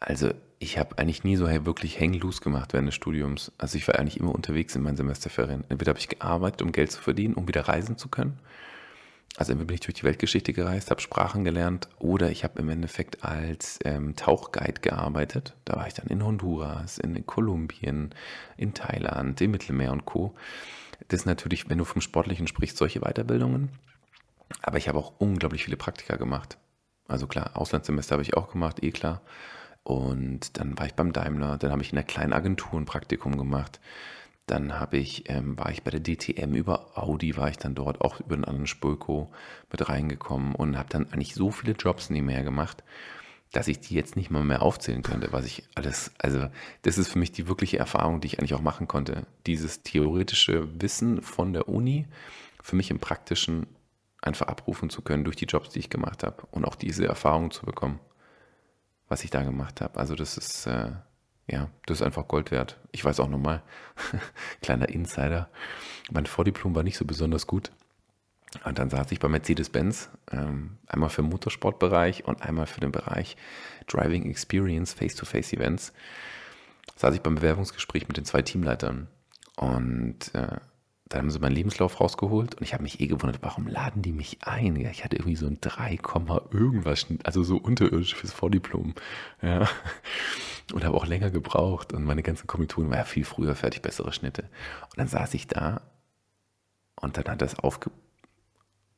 Also 0.00 0.30
ich 0.58 0.78
habe 0.78 0.96
eigentlich 0.96 1.24
nie 1.24 1.36
so 1.36 1.46
wirklich 1.46 2.00
hang 2.00 2.14
loose 2.14 2.40
gemacht 2.40 2.72
während 2.72 2.88
des 2.88 2.94
Studiums. 2.94 3.52
Also 3.58 3.76
ich 3.76 3.86
war 3.88 3.96
eigentlich 3.96 4.18
immer 4.18 4.34
unterwegs 4.34 4.74
in 4.74 4.82
meinen 4.82 4.96
Semesterferien. 4.96 5.64
Entweder 5.68 5.90
habe 5.90 5.98
ich 5.98 6.08
gearbeitet, 6.08 6.62
um 6.62 6.72
Geld 6.72 6.90
zu 6.90 7.02
verdienen, 7.02 7.34
um 7.34 7.46
wieder 7.46 7.68
reisen 7.68 7.98
zu 7.98 8.08
können 8.08 8.40
also 9.38 9.52
entweder 9.52 9.68
bin 9.68 9.74
ich 9.74 9.80
durch 9.82 9.94
die 9.94 10.02
Weltgeschichte 10.02 10.52
gereist, 10.52 10.90
habe 10.90 11.00
Sprachen 11.00 11.44
gelernt 11.44 11.88
oder 12.00 12.28
ich 12.28 12.42
habe 12.42 12.58
im 12.58 12.68
Endeffekt 12.68 13.22
als 13.22 13.78
ähm, 13.84 14.16
Tauchguide 14.16 14.80
gearbeitet. 14.80 15.54
Da 15.64 15.76
war 15.76 15.86
ich 15.86 15.94
dann 15.94 16.08
in 16.08 16.24
Honduras, 16.24 16.98
in 16.98 17.24
Kolumbien, 17.24 18.12
in 18.56 18.74
Thailand, 18.74 19.40
im 19.40 19.52
Mittelmeer 19.52 19.92
und 19.92 20.06
Co. 20.06 20.34
Das 21.06 21.20
ist 21.20 21.26
natürlich, 21.26 21.70
wenn 21.70 21.78
du 21.78 21.84
vom 21.84 22.02
Sportlichen 22.02 22.48
sprichst, 22.48 22.76
solche 22.76 22.98
Weiterbildungen. 22.98 23.68
Aber 24.60 24.76
ich 24.76 24.88
habe 24.88 24.98
auch 24.98 25.12
unglaublich 25.18 25.62
viele 25.62 25.76
Praktika 25.76 26.16
gemacht. 26.16 26.58
Also 27.06 27.28
klar, 27.28 27.52
Auslandssemester 27.54 28.14
habe 28.14 28.22
ich 28.22 28.34
auch 28.34 28.50
gemacht, 28.50 28.82
eh 28.82 28.90
klar. 28.90 29.22
Und 29.84 30.58
dann 30.58 30.76
war 30.76 30.86
ich 30.86 30.94
beim 30.94 31.12
Daimler, 31.12 31.58
dann 31.58 31.70
habe 31.70 31.82
ich 31.82 31.92
in 31.92 31.98
einer 31.98 32.06
kleinen 32.06 32.32
Agentur 32.32 32.78
ein 32.80 32.86
Praktikum 32.86 33.38
gemacht. 33.38 33.78
Dann 34.48 34.80
habe 34.80 34.96
ich, 34.96 35.28
ähm, 35.28 35.58
war 35.58 35.70
ich 35.70 35.82
bei 35.82 35.90
der 35.90 36.02
DTM 36.02 36.54
über 36.54 36.98
Audi, 36.98 37.36
war 37.36 37.50
ich 37.50 37.58
dann 37.58 37.74
dort 37.74 38.00
auch 38.00 38.18
über 38.18 38.34
einen 38.34 38.46
anderen 38.46 38.66
Spulko 38.66 39.30
mit 39.70 39.88
reingekommen 39.88 40.54
und 40.54 40.78
habe 40.78 40.88
dann 40.88 41.12
eigentlich 41.12 41.34
so 41.34 41.50
viele 41.50 41.74
Jobs 41.74 42.08
nebenher 42.08 42.42
gemacht, 42.42 42.82
dass 43.52 43.68
ich 43.68 43.80
die 43.80 43.94
jetzt 43.94 44.16
nicht 44.16 44.30
mal 44.30 44.44
mehr 44.44 44.62
aufzählen 44.62 45.02
könnte, 45.02 45.32
was 45.32 45.44
ich 45.44 45.64
alles, 45.74 46.12
also 46.18 46.48
das 46.82 46.96
ist 46.96 47.08
für 47.08 47.18
mich 47.18 47.30
die 47.30 47.46
wirkliche 47.46 47.78
Erfahrung, 47.78 48.22
die 48.22 48.28
ich 48.28 48.38
eigentlich 48.38 48.54
auch 48.54 48.62
machen 48.62 48.88
konnte. 48.88 49.26
Dieses 49.46 49.82
theoretische 49.82 50.80
Wissen 50.80 51.20
von 51.20 51.52
der 51.52 51.68
Uni 51.68 52.06
für 52.62 52.74
mich 52.74 52.90
im 52.90 53.00
praktischen 53.00 53.66
einfach 54.22 54.48
abrufen 54.48 54.88
zu 54.88 55.02
können 55.02 55.24
durch 55.24 55.36
die 55.36 55.44
Jobs, 55.44 55.68
die 55.68 55.78
ich 55.78 55.90
gemacht 55.90 56.22
habe 56.22 56.42
und 56.50 56.64
auch 56.64 56.74
diese 56.74 57.06
Erfahrung 57.06 57.50
zu 57.50 57.66
bekommen, 57.66 58.00
was 59.08 59.24
ich 59.24 59.30
da 59.30 59.42
gemacht 59.42 59.82
habe. 59.82 60.00
Also 60.00 60.14
das 60.14 60.38
ist, 60.38 60.66
äh, 60.66 60.92
ja, 61.50 61.70
das 61.86 62.00
ist 62.00 62.06
einfach 62.06 62.28
Gold 62.28 62.50
wert. 62.50 62.78
Ich 62.92 63.04
weiß 63.04 63.20
auch 63.20 63.28
nochmal, 63.28 63.62
kleiner 64.62 64.88
Insider, 64.88 65.48
mein 66.10 66.26
Vordiplom 66.26 66.74
war 66.74 66.82
nicht 66.82 66.98
so 66.98 67.04
besonders 67.04 67.46
gut. 67.46 67.70
Und 68.64 68.78
dann 68.78 68.88
saß 68.88 69.12
ich 69.12 69.20
bei 69.20 69.28
Mercedes-Benz, 69.28 70.08
ähm, 70.32 70.78
einmal 70.86 71.10
für 71.10 71.22
den 71.22 71.30
Motorsportbereich 71.30 72.24
und 72.24 72.42
einmal 72.42 72.66
für 72.66 72.80
den 72.80 72.92
Bereich 72.92 73.36
Driving 73.86 74.28
Experience 74.28 74.94
Face-to-Face-Events. 74.94 75.92
Saß 76.96 77.14
ich 77.14 77.20
beim 77.20 77.34
Bewerbungsgespräch 77.34 78.08
mit 78.08 78.16
den 78.16 78.24
zwei 78.24 78.42
Teamleitern. 78.42 79.08
Und 79.56 80.34
äh, 80.34 80.56
da 81.08 81.18
haben 81.18 81.30
sie 81.30 81.38
meinen 81.38 81.54
Lebenslauf 81.54 82.00
rausgeholt 82.00 82.56
und 82.56 82.62
ich 82.62 82.74
habe 82.74 82.82
mich 82.82 83.00
eh 83.00 83.06
gewundert, 83.06 83.42
warum 83.42 83.66
laden 83.66 84.02
die 84.02 84.12
mich 84.12 84.38
ein? 84.42 84.76
Ja, 84.76 84.90
ich 84.90 85.04
hatte 85.04 85.16
irgendwie 85.16 85.36
so 85.36 85.46
ein 85.46 85.58
3, 85.60 85.98
irgendwas, 86.50 87.06
also 87.24 87.42
so 87.42 87.56
unterirdisch 87.56 88.14
fürs 88.14 88.32
Vordiplom. 88.32 88.94
Ja. 89.42 89.68
Und 90.74 90.84
habe 90.84 90.96
auch 90.96 91.06
länger 91.06 91.30
gebraucht 91.30 91.94
und 91.94 92.04
meine 92.04 92.22
ganzen 92.22 92.46
Kommilitonen 92.46 92.90
waren 92.90 92.98
ja 92.98 93.04
viel 93.04 93.24
früher 93.24 93.54
fertig, 93.54 93.80
bessere 93.80 94.12
Schnitte. 94.12 94.42
Und 94.42 94.98
dann 94.98 95.08
saß 95.08 95.32
ich 95.32 95.46
da 95.46 95.80
und 97.00 97.16
dann 97.16 97.24
hat 97.24 97.40
das 97.40 97.58
aufge 97.58 97.90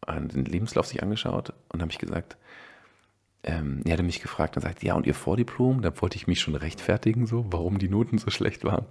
den 0.09 0.45
Lebenslauf 0.45 0.87
sich 0.87 1.03
angeschaut 1.03 1.53
und 1.69 1.81
habe 1.81 1.93
ich 1.93 1.99
gesagt, 1.99 2.37
ähm, 3.43 3.83
er 3.85 3.93
hatte 3.93 4.03
mich 4.03 4.21
gefragt 4.21 4.57
und 4.57 4.63
sagt, 4.63 4.83
ja, 4.83 4.95
und 4.95 5.07
Ihr 5.07 5.15
Vordiplom? 5.15 5.83
Da 5.83 5.93
wollte 6.01 6.17
ich 6.17 6.27
mich 6.27 6.41
schon 6.41 6.57
rechtfertigen, 6.57 7.27
so, 7.27 7.47
warum 7.51 7.79
die 7.79 7.89
Noten 7.89 8.19
so 8.19 8.31
schlecht 8.31 8.65
waren. 8.65 8.87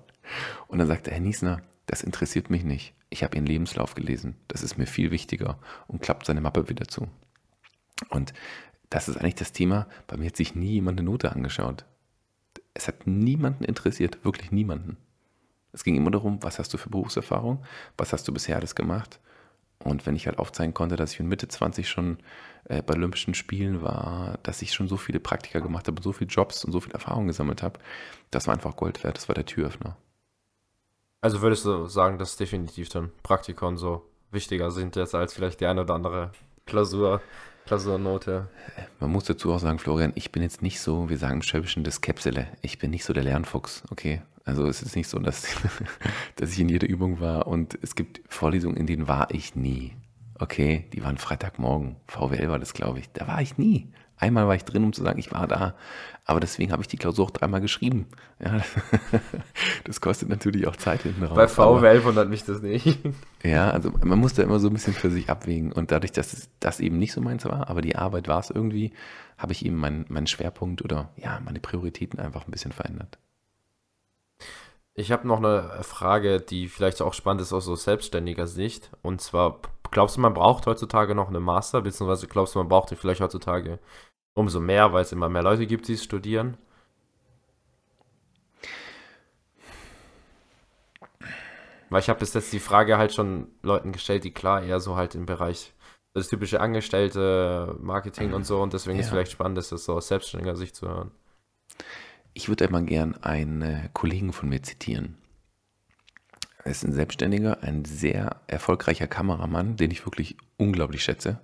Und 0.67 0.79
dann 0.79 0.87
sagte 0.87 1.11
Herr 1.11 1.19
Niesner, 1.19 1.61
das 1.89 2.03
interessiert 2.03 2.51
mich 2.51 2.63
nicht. 2.63 2.93
Ich 3.09 3.23
habe 3.23 3.35
Ihren 3.35 3.47
Lebenslauf 3.47 3.95
gelesen. 3.95 4.35
Das 4.47 4.61
ist 4.61 4.77
mir 4.77 4.85
viel 4.85 5.09
wichtiger 5.09 5.57
und 5.87 6.03
klappt 6.03 6.27
seine 6.27 6.39
Mappe 6.39 6.69
wieder 6.69 6.87
zu. 6.87 7.07
Und 8.09 8.31
das 8.91 9.09
ist 9.09 9.17
eigentlich 9.17 9.33
das 9.33 9.53
Thema. 9.53 9.87
Bei 10.05 10.15
mir 10.15 10.27
hat 10.27 10.37
sich 10.37 10.53
nie 10.53 10.73
jemand 10.73 10.99
eine 10.99 11.09
Note 11.09 11.31
angeschaut. 11.31 11.85
Es 12.75 12.87
hat 12.87 13.07
niemanden 13.07 13.63
interessiert, 13.63 14.23
wirklich 14.23 14.51
niemanden. 14.51 14.97
Es 15.71 15.83
ging 15.83 15.95
immer 15.95 16.11
darum, 16.11 16.43
was 16.43 16.59
hast 16.59 16.71
du 16.75 16.77
für 16.77 16.91
Berufserfahrung, 16.91 17.63
was 17.97 18.13
hast 18.13 18.27
du 18.27 18.33
bisher 18.33 18.57
alles 18.57 18.75
gemacht. 18.75 19.19
Und 19.83 20.05
wenn 20.05 20.15
ich 20.15 20.27
halt 20.27 20.37
aufzeigen 20.37 20.75
konnte, 20.75 20.95
dass 20.95 21.13
ich 21.13 21.19
in 21.19 21.27
Mitte 21.27 21.47
20 21.47 21.89
schon 21.89 22.19
äh, 22.65 22.83
bei 22.83 22.93
Olympischen 22.93 23.33
Spielen 23.33 23.81
war, 23.81 24.37
dass 24.43 24.61
ich 24.61 24.73
schon 24.73 24.87
so 24.87 24.97
viele 24.97 25.19
Praktika 25.19 25.59
gemacht 25.59 25.87
habe 25.87 26.03
so 26.03 26.11
viele 26.11 26.29
Jobs 26.29 26.63
und 26.63 26.71
so 26.71 26.81
viel 26.81 26.91
Erfahrung 26.91 27.25
gesammelt 27.25 27.63
habe, 27.63 27.79
das 28.29 28.45
war 28.45 28.53
einfach 28.53 28.75
Gold 28.75 29.03
wert, 29.03 29.17
das 29.17 29.27
war 29.27 29.33
der 29.33 29.47
Türöffner. 29.47 29.97
Also 31.21 31.41
würdest 31.41 31.65
du 31.65 31.85
sagen, 31.87 32.17
dass 32.17 32.37
definitiv 32.37 32.87
dann 32.89 33.11
Praktika 33.23 33.67
und 33.67 33.77
so 33.77 34.05
wichtiger 34.31 34.71
sind 34.71 34.95
jetzt 34.95 35.15
als 35.15 35.33
vielleicht 35.33 35.59
die 35.59 35.65
eine 35.65 35.81
oder 35.81 35.95
andere 35.95 36.31
Klausur, 36.65 37.21
Klausurnote? 37.65 38.47
Man 39.01 39.11
muss 39.11 39.25
dazu 39.25 39.51
auch 39.51 39.59
sagen, 39.59 39.79
Florian, 39.79 40.13
ich 40.15 40.31
bin 40.31 40.41
jetzt 40.43 40.61
nicht 40.61 40.79
so, 40.79 41.09
wir 41.09 41.17
sagen 41.17 41.35
im 41.35 41.41
Schwäbischen 41.41 41.83
das 41.83 41.99
Käpsele. 41.99 42.47
Ich 42.61 42.79
bin 42.79 42.91
nicht 42.91 43.03
so 43.03 43.11
der 43.11 43.23
Lernfuchs, 43.23 43.83
okay? 43.91 44.21
Also 44.45 44.65
es 44.65 44.81
ist 44.81 44.95
nicht 44.95 45.09
so, 45.09 45.19
dass, 45.19 45.45
dass 46.37 46.53
ich 46.53 46.59
in 46.59 46.69
jeder 46.69 46.87
Übung 46.87 47.19
war 47.19 47.47
und 47.47 47.77
es 47.81 47.95
gibt 47.95 48.21
Vorlesungen, 48.29 48.77
in 48.77 48.87
denen 48.87 49.07
war 49.07 49.27
ich 49.31 49.55
nie. 49.55 49.93
Okay, 50.39 50.85
die 50.93 51.03
waren 51.03 51.17
Freitagmorgen. 51.17 51.97
VWL 52.07 52.47
war 52.47 52.59
das, 52.59 52.73
glaube 52.73 52.99
ich. 52.99 53.11
Da 53.11 53.27
war 53.27 53.41
ich 53.41 53.57
nie. 53.57 53.91
Einmal 54.19 54.47
war 54.47 54.55
ich 54.55 54.65
drin, 54.65 54.83
um 54.83 54.93
zu 54.93 55.01
sagen, 55.01 55.17
ich 55.17 55.31
war 55.31 55.47
da. 55.47 55.75
Aber 56.25 56.39
deswegen 56.39 56.71
habe 56.71 56.83
ich 56.83 56.87
die 56.87 56.97
Klausur 56.97 57.25
auch 57.25 57.31
dreimal 57.31 57.61
geschrieben. 57.61 58.05
Ja, 58.43 58.61
das 59.85 60.01
kostet 60.01 60.29
natürlich 60.29 60.67
auch 60.67 60.75
Zeit 60.75 61.03
hinten 61.03 61.23
raus. 61.23 61.35
Bei 61.35 61.47
VWL 61.47 62.03
wundert 62.03 62.29
mich 62.29 62.43
das 62.43 62.61
nicht. 62.61 62.99
Ja, 63.41 63.69
also 63.69 63.93
man 64.03 64.19
muss 64.19 64.33
da 64.33 64.43
immer 64.43 64.59
so 64.59 64.67
ein 64.67 64.73
bisschen 64.73 64.93
für 64.93 65.09
sich 65.09 65.29
abwägen. 65.29 65.71
Und 65.71 65.91
dadurch, 65.91 66.11
dass 66.11 66.49
das 66.59 66.81
eben 66.81 66.99
nicht 66.99 67.13
so 67.13 67.21
meins 67.21 67.45
war, 67.45 67.69
aber 67.69 67.81
die 67.81 67.95
Arbeit 67.95 68.27
war 68.27 68.41
es 68.41 68.49
irgendwie, 68.49 68.91
habe 69.37 69.53
ich 69.53 69.65
eben 69.65 69.77
meinen, 69.77 70.05
meinen 70.09 70.27
Schwerpunkt 70.27 70.81
oder 70.81 71.07
ja, 71.15 71.39
meine 71.45 71.61
Prioritäten 71.61 72.19
einfach 72.19 72.45
ein 72.45 72.51
bisschen 72.51 72.73
verändert. 72.73 73.17
Ich 74.93 75.13
habe 75.13 75.25
noch 75.25 75.37
eine 75.37 75.81
Frage, 75.83 76.41
die 76.41 76.67
vielleicht 76.67 77.01
auch 77.01 77.13
spannend 77.13 77.41
ist 77.41 77.53
aus 77.53 77.63
so 77.63 77.75
selbstständiger 77.75 78.45
Sicht. 78.45 78.91
Und 79.01 79.21
zwar, 79.21 79.61
glaubst 79.89 80.17
du, 80.17 80.21
man 80.21 80.33
braucht 80.33 80.65
heutzutage 80.65 81.15
noch 81.15 81.29
eine 81.29 81.39
Master, 81.39 81.81
beziehungsweise 81.81 82.27
glaubst 82.27 82.53
du, 82.55 82.59
man 82.59 82.67
braucht 82.67 82.89
vielleicht 82.89 83.21
heutzutage 83.21 83.79
umso 84.39 84.59
mehr, 84.59 84.93
weil 84.93 85.03
es 85.03 85.11
immer 85.11 85.29
mehr 85.29 85.43
Leute 85.43 85.67
gibt, 85.67 85.87
die 85.87 85.93
es 85.93 86.03
studieren? 86.03 86.57
Weil 91.89 92.01
ich 92.01 92.09
habe 92.09 92.19
bis 92.19 92.33
jetzt 92.33 92.53
die 92.53 92.59
Frage 92.59 92.97
halt 92.97 93.13
schon 93.13 93.47
Leuten 93.63 93.91
gestellt, 93.91 94.23
die 94.23 94.31
klar 94.31 94.63
eher 94.63 94.79
so 94.79 94.95
halt 94.95 95.15
im 95.15 95.25
Bereich 95.25 95.73
das 96.13 96.29
typische 96.29 96.61
Angestellte, 96.61 97.75
Marketing 97.79 98.33
und 98.33 98.45
so 98.45 98.61
und 98.61 98.73
deswegen 98.73 98.95
ja. 98.95 99.01
ist 99.01 99.07
es 99.07 99.11
vielleicht 99.11 99.31
spannend, 99.31 99.57
das 99.57 99.69
so 99.69 99.93
aus 99.93 100.07
selbstständiger 100.07 100.55
Sicht 100.55 100.75
zu 100.75 100.87
hören. 100.87 101.11
Ich 102.33 102.47
würde 102.47 102.65
einmal 102.65 102.83
gern 102.83 103.15
einen 103.15 103.89
Kollegen 103.93 104.33
von 104.33 104.49
mir 104.49 104.61
zitieren. 104.61 105.17
Er 106.63 106.71
ist 106.71 106.83
ein 106.83 106.93
Selbstständiger, 106.93 107.63
ein 107.63 107.85
sehr 107.85 108.41
erfolgreicher 108.47 109.07
Kameramann, 109.07 109.75
den 109.75 109.91
ich 109.91 110.05
wirklich 110.05 110.37
unglaublich 110.57 111.03
schätze. 111.03 111.41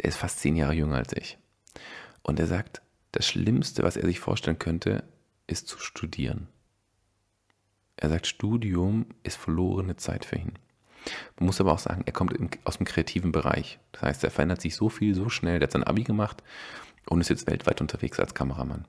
Der 0.00 0.08
ist 0.08 0.16
fast 0.16 0.40
zehn 0.40 0.56
Jahre 0.56 0.74
jünger 0.74 0.96
als 0.96 1.12
ich. 1.16 1.38
Und 2.22 2.38
er 2.40 2.46
sagt, 2.46 2.82
das 3.12 3.26
Schlimmste, 3.26 3.82
was 3.82 3.96
er 3.96 4.06
sich 4.06 4.20
vorstellen 4.20 4.58
könnte, 4.58 5.04
ist 5.46 5.68
zu 5.68 5.78
studieren. 5.78 6.48
Er 7.96 8.08
sagt, 8.08 8.26
Studium 8.26 9.06
ist 9.22 9.36
verlorene 9.36 9.96
Zeit 9.96 10.24
für 10.24 10.36
ihn. 10.36 10.58
Man 11.38 11.46
muss 11.46 11.60
aber 11.60 11.72
auch 11.72 11.78
sagen, 11.78 12.02
er 12.06 12.12
kommt 12.12 12.34
aus 12.64 12.78
dem 12.78 12.86
kreativen 12.86 13.32
Bereich. 13.32 13.78
Das 13.92 14.02
heißt, 14.02 14.24
er 14.24 14.30
verändert 14.30 14.60
sich 14.60 14.76
so 14.76 14.88
viel, 14.88 15.14
so 15.14 15.28
schnell. 15.28 15.58
Der 15.58 15.66
hat 15.66 15.72
sein 15.72 15.84
Abi 15.84 16.04
gemacht 16.04 16.42
und 17.06 17.20
ist 17.20 17.28
jetzt 17.28 17.48
weltweit 17.48 17.80
unterwegs 17.80 18.18
als 18.20 18.34
Kameramann. 18.34 18.86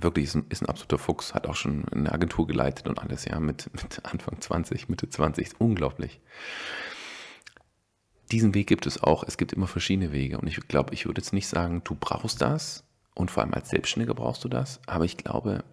Wirklich 0.00 0.24
ist 0.24 0.34
ein, 0.34 0.46
ist 0.48 0.62
ein 0.62 0.68
absoluter 0.68 0.98
Fuchs, 0.98 1.34
hat 1.34 1.46
auch 1.46 1.54
schon 1.54 1.88
eine 1.88 2.10
Agentur 2.12 2.46
geleitet 2.46 2.88
und 2.88 2.98
alles, 2.98 3.24
ja, 3.24 3.38
mit, 3.38 3.70
mit 3.72 4.04
Anfang 4.04 4.40
20, 4.40 4.88
Mitte 4.88 5.08
20. 5.08 5.46
Ist 5.46 5.60
unglaublich 5.60 6.20
diesen 8.32 8.54
Weg 8.54 8.66
gibt 8.66 8.86
es 8.86 9.02
auch. 9.02 9.24
Es 9.24 9.36
gibt 9.36 9.52
immer 9.52 9.66
verschiedene 9.66 10.12
Wege. 10.12 10.38
Und 10.38 10.46
ich 10.46 10.56
glaube, 10.68 10.94
ich 10.94 11.06
würde 11.06 11.20
jetzt 11.20 11.32
nicht 11.32 11.46
sagen, 11.46 11.82
du 11.84 11.94
brauchst 11.94 12.40
das. 12.40 12.84
Und 13.14 13.30
vor 13.30 13.42
allem 13.42 13.54
als 13.54 13.70
Selbstständiger 13.70 14.14
brauchst 14.14 14.44
du 14.44 14.48
das. 14.48 14.80
Aber 14.86 15.04
ich 15.04 15.16
glaube, 15.16 15.64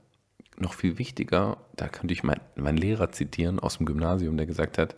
noch 0.58 0.74
viel 0.74 0.98
wichtiger, 0.98 1.58
da 1.76 1.88
könnte 1.88 2.14
ich 2.14 2.24
meinen 2.24 2.42
mein 2.56 2.78
Lehrer 2.78 3.12
zitieren 3.12 3.60
aus 3.60 3.78
dem 3.78 3.86
Gymnasium, 3.86 4.38
der 4.38 4.46
gesagt 4.46 4.78
hat, 4.78 4.96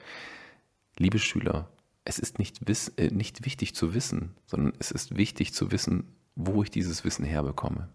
liebe 0.98 1.20
Schüler, 1.20 1.70
es 2.06 2.20
ist 2.20 2.38
nicht, 2.38 2.68
wiss, 2.68 2.90
äh, 2.98 3.10
nicht 3.12 3.46
wichtig 3.46 3.76
zu 3.76 3.94
wissen, 3.94 4.36
sondern 4.46 4.74
es 4.80 4.92
ist 4.92 5.16
wichtig 5.16 5.54
zu 5.54 5.72
wissen, 5.72 6.16
wo 6.36 6.64
ich 6.64 6.70
dieses 6.70 7.06
Wissen 7.06 7.24
herbekomme. 7.24 7.88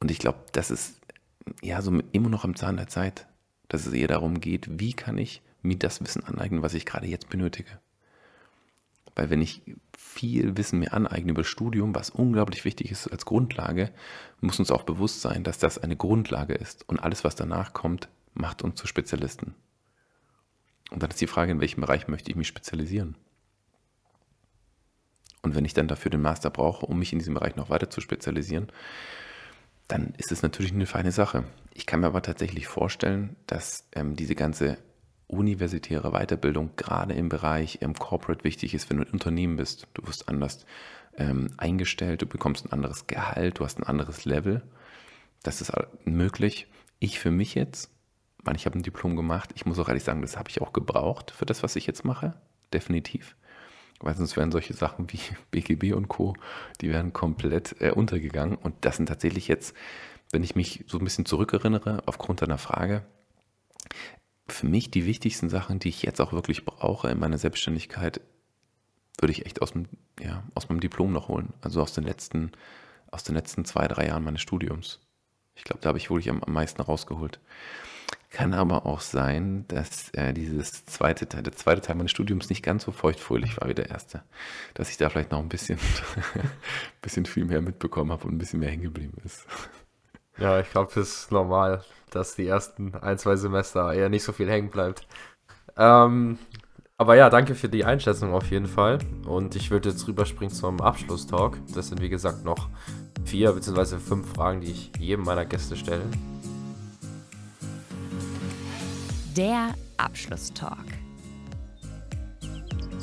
Und 0.00 0.10
ich 0.10 0.18
glaube, 0.18 0.38
das 0.52 0.70
ist 0.70 1.00
ja 1.62 1.82
so 1.82 2.00
immer 2.12 2.28
noch 2.28 2.44
am 2.44 2.56
Zahn 2.56 2.76
der 2.76 2.88
Zeit, 2.88 3.26
dass 3.68 3.86
es 3.86 3.92
eher 3.92 4.08
darum 4.08 4.40
geht, 4.40 4.80
wie 4.80 4.92
kann 4.92 5.18
ich 5.18 5.42
mir 5.62 5.76
das 5.76 6.00
Wissen 6.00 6.24
aneignen, 6.24 6.62
was 6.62 6.74
ich 6.74 6.86
gerade 6.86 7.06
jetzt 7.06 7.28
benötige. 7.28 7.78
Weil 9.14 9.30
wenn 9.30 9.42
ich 9.42 9.62
viel 9.96 10.56
Wissen 10.56 10.78
mir 10.78 10.92
aneigne 10.92 11.32
über 11.32 11.42
Studium, 11.42 11.94
was 11.94 12.10
unglaublich 12.10 12.64
wichtig 12.64 12.92
ist 12.92 13.08
als 13.08 13.24
Grundlage, 13.24 13.90
muss 14.40 14.60
uns 14.60 14.70
auch 14.70 14.84
bewusst 14.84 15.20
sein, 15.20 15.42
dass 15.42 15.58
das 15.58 15.78
eine 15.78 15.96
Grundlage 15.96 16.54
ist. 16.54 16.88
Und 16.88 17.00
alles, 17.00 17.24
was 17.24 17.34
danach 17.34 17.72
kommt, 17.72 18.08
macht 18.34 18.62
uns 18.62 18.78
zu 18.78 18.86
Spezialisten. 18.86 19.54
Und 20.90 21.02
dann 21.02 21.10
ist 21.10 21.20
die 21.20 21.26
Frage, 21.26 21.52
in 21.52 21.60
welchem 21.60 21.80
Bereich 21.80 22.08
möchte 22.08 22.30
ich 22.30 22.36
mich 22.36 22.48
spezialisieren? 22.48 23.16
Und 25.42 25.54
wenn 25.54 25.64
ich 25.64 25.74
dann 25.74 25.88
dafür 25.88 26.10
den 26.10 26.22
Master 26.22 26.50
brauche, 26.50 26.86
um 26.86 26.98
mich 26.98 27.12
in 27.12 27.18
diesem 27.18 27.34
Bereich 27.34 27.56
noch 27.56 27.70
weiter 27.70 27.90
zu 27.90 28.00
spezialisieren, 28.00 28.68
dann 29.88 30.14
ist 30.18 30.32
es 30.32 30.42
natürlich 30.42 30.72
eine 30.72 30.86
feine 30.86 31.12
Sache. 31.12 31.44
Ich 31.74 31.86
kann 31.86 32.00
mir 32.00 32.06
aber 32.06 32.22
tatsächlich 32.22 32.66
vorstellen, 32.66 33.36
dass 33.46 33.88
ähm, 33.92 34.16
diese 34.16 34.34
ganze 34.34 34.78
universitäre 35.28 36.10
Weiterbildung 36.10 36.70
gerade 36.76 37.14
im 37.14 37.28
Bereich 37.28 37.78
ähm, 37.82 37.94
Corporate 37.94 38.44
wichtig 38.44 38.74
ist, 38.74 38.90
wenn 38.90 38.96
du 38.96 39.04
ein 39.04 39.12
Unternehmen 39.12 39.56
bist. 39.56 39.86
Du 39.94 40.06
wirst 40.06 40.28
anders 40.28 40.66
ähm, 41.16 41.50
eingestellt, 41.56 42.22
du 42.22 42.26
bekommst 42.26 42.64
ein 42.64 42.72
anderes 42.72 43.06
Gehalt, 43.06 43.58
du 43.58 43.64
hast 43.64 43.78
ein 43.78 43.84
anderes 43.84 44.24
Level. 44.24 44.62
Das 45.42 45.60
ist 45.60 45.72
möglich. 46.04 46.66
Ich 46.98 47.18
für 47.18 47.30
mich 47.30 47.54
jetzt, 47.54 47.90
weil 48.42 48.56
ich 48.56 48.66
habe 48.66 48.78
ein 48.78 48.82
Diplom 48.82 49.16
gemacht, 49.16 49.50
ich 49.54 49.66
muss 49.66 49.78
auch 49.78 49.88
ehrlich 49.88 50.04
sagen, 50.04 50.22
das 50.22 50.36
habe 50.36 50.50
ich 50.50 50.60
auch 50.60 50.72
gebraucht 50.72 51.30
für 51.30 51.46
das, 51.46 51.62
was 51.62 51.76
ich 51.76 51.86
jetzt 51.86 52.04
mache, 52.04 52.34
definitiv. 52.72 53.36
weil 54.00 54.16
sonst 54.16 54.36
wären 54.36 54.52
solche 54.52 54.74
Sachen 54.74 55.12
wie 55.12 55.20
BGB 55.50 55.94
und 55.94 56.08
Co., 56.08 56.34
die 56.80 56.88
wären 56.88 57.12
komplett 57.12 57.80
äh, 57.80 57.90
untergegangen. 57.90 58.56
Und 58.56 58.74
das 58.80 58.96
sind 58.96 59.06
tatsächlich 59.06 59.46
jetzt, 59.46 59.76
wenn 60.32 60.42
ich 60.42 60.56
mich 60.56 60.84
so 60.88 60.98
ein 60.98 61.04
bisschen 61.04 61.26
zurückerinnere, 61.26 62.02
aufgrund 62.06 62.42
deiner 62.42 62.58
Frage, 62.58 63.04
für 64.50 64.66
mich 64.66 64.90
die 64.90 65.06
wichtigsten 65.06 65.48
Sachen, 65.48 65.78
die 65.78 65.88
ich 65.88 66.02
jetzt 66.02 66.20
auch 66.20 66.32
wirklich 66.32 66.64
brauche 66.64 67.08
in 67.08 67.18
meiner 67.18 67.38
Selbstständigkeit, 67.38 68.20
würde 69.20 69.32
ich 69.32 69.46
echt 69.46 69.62
aus, 69.62 69.72
dem, 69.72 69.86
ja, 70.20 70.44
aus 70.54 70.68
meinem 70.68 70.80
Diplom 70.80 71.12
noch 71.12 71.28
holen. 71.28 71.52
Also 71.60 71.82
aus 71.82 71.92
den 71.92 72.04
letzten, 72.04 72.52
aus 73.10 73.24
den 73.24 73.34
letzten 73.34 73.64
zwei, 73.64 73.88
drei 73.88 74.06
Jahren 74.06 74.24
meines 74.24 74.40
Studiums. 74.40 75.00
Ich 75.54 75.64
glaube, 75.64 75.80
da 75.80 75.88
habe 75.88 75.98
ich 75.98 76.10
wohl 76.10 76.26
am, 76.28 76.42
am 76.42 76.52
meisten 76.52 76.80
rausgeholt. 76.80 77.40
Kann 78.30 78.52
aber 78.54 78.86
auch 78.86 79.00
sein, 79.00 79.64
dass 79.68 80.10
äh, 80.10 80.34
dieses 80.34 80.84
zweite 80.84 81.28
Teil, 81.28 81.42
der 81.42 81.54
zweite 81.54 81.80
Teil 81.80 81.96
meines 81.96 82.10
Studiums 82.10 82.50
nicht 82.50 82.62
ganz 82.62 82.84
so 82.84 82.92
feuchtfröhlich 82.92 83.58
war 83.60 83.68
wie 83.68 83.74
der 83.74 83.90
erste. 83.90 84.22
Dass 84.74 84.90
ich 84.90 84.98
da 84.98 85.08
vielleicht 85.08 85.32
noch 85.32 85.40
ein 85.40 85.48
bisschen, 85.48 85.78
bisschen 87.02 87.26
viel 87.26 87.46
mehr 87.46 87.62
mitbekommen 87.62 88.12
habe 88.12 88.26
und 88.26 88.34
ein 88.34 88.38
bisschen 88.38 88.60
mehr 88.60 88.70
hängen 88.70 88.82
geblieben 88.82 89.16
ist. 89.24 89.46
Ja, 90.38 90.60
ich 90.60 90.70
glaube, 90.70 90.90
das 90.94 91.08
ist 91.08 91.32
normal, 91.32 91.82
dass 92.10 92.36
die 92.36 92.46
ersten 92.46 92.94
ein, 92.94 93.18
zwei 93.18 93.36
Semester 93.36 93.92
eher 93.92 94.08
nicht 94.08 94.22
so 94.22 94.32
viel 94.32 94.48
hängen 94.48 94.70
bleibt. 94.70 95.06
Ähm, 95.76 96.38
aber 96.96 97.14
ja, 97.16 97.30
danke 97.30 97.54
für 97.54 97.68
die 97.68 97.84
Einschätzung 97.84 98.32
auf 98.32 98.50
jeden 98.50 98.66
Fall. 98.66 98.98
Und 99.26 99.56
ich 99.56 99.70
würde 99.70 99.90
jetzt 99.90 100.06
rüberspringen 100.06 100.54
zum 100.54 100.80
Abschlusstalk. 100.80 101.58
Das 101.74 101.88
sind 101.88 102.00
wie 102.00 102.08
gesagt 102.08 102.44
noch 102.44 102.68
vier 103.24 103.52
bzw. 103.52 103.98
fünf 103.98 104.32
Fragen, 104.32 104.60
die 104.60 104.70
ich 104.72 104.92
jedem 104.98 105.24
meiner 105.24 105.44
Gäste 105.44 105.76
stelle. 105.76 106.02
Der 109.36 109.74
Abschlusstalk. 109.96 110.86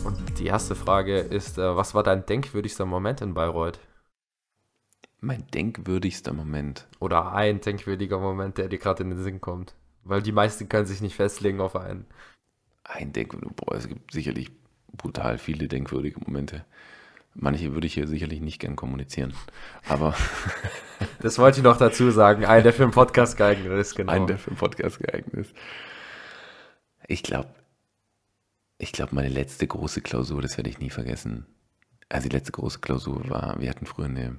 Und 0.04 0.40
die 0.40 0.46
erste 0.46 0.76
Frage 0.76 1.20
ist, 1.20 1.58
äh, 1.58 1.76
was 1.76 1.96
war 1.96 2.04
dein 2.04 2.26
denkwürdigster 2.26 2.86
Moment 2.86 3.22
in 3.22 3.34
Bayreuth? 3.34 3.80
Mein 5.26 5.48
denkwürdigster 5.56 6.34
Moment. 6.34 6.86
Oder 7.00 7.34
ein 7.34 7.60
denkwürdiger 7.60 8.20
Moment, 8.20 8.60
der 8.60 8.70
dir 8.70 8.78
gerade 8.78 9.02
in 9.02 9.10
den 9.10 9.24
Sinn 9.24 9.42
kommt. 9.42 9.74
Weil 10.04 10.22
die 10.22 10.32
meisten 10.32 10.70
können 10.70 10.86
sich 10.86 11.02
nicht 11.02 11.16
festlegen 11.16 11.62
auf 11.62 11.76
einen. 11.76 12.06
Ein 12.84 13.12
denkwürdiger, 13.12 13.52
boah, 13.56 13.74
es 13.74 13.88
gibt 13.88 14.12
sicherlich 14.12 14.52
brutal 14.96 15.40
viele 15.40 15.68
denkwürdige 15.68 16.20
Momente. 16.20 16.64
Manche 17.34 17.74
würde 17.74 17.88
ich 17.88 17.96
hier 17.96 18.08
sicherlich 18.08 18.40
nicht 18.40 18.60
gern 18.60 18.76
kommunizieren. 18.76 19.34
Aber. 19.90 20.14
das 21.22 21.40
wollte 21.40 21.58
ich 21.58 21.64
noch 21.64 21.78
dazu 21.78 22.12
sagen. 22.12 22.46
Ein, 22.46 22.62
der 22.62 22.72
für 22.72 22.84
einen 22.84 22.92
Podcast 22.92 23.36
geeignet 23.36 23.72
ist, 23.80 23.96
genau. 23.96 24.12
Ein, 24.12 24.28
der 24.28 24.38
für 24.38 24.52
einen 24.52 24.60
Podcast 24.60 25.00
geeignet 25.00 25.34
ist. 25.34 25.56
Ich 27.08 27.24
glaube, 27.24 27.50
ich 28.78 28.92
glaube, 28.92 29.16
meine 29.16 29.30
letzte 29.30 29.66
große 29.66 30.02
Klausur, 30.02 30.44
das 30.44 30.56
werde 30.58 30.70
ich 30.70 30.78
nie 30.78 30.92
vergessen. 30.92 31.48
Also 32.10 32.30
die 32.30 32.36
letzte 32.36 32.52
große 32.52 32.78
Klausur 32.78 33.28
war, 33.28 33.60
wir 33.60 33.72
hatten 33.72 33.88
früher 33.88 34.06
eine, 34.06 34.38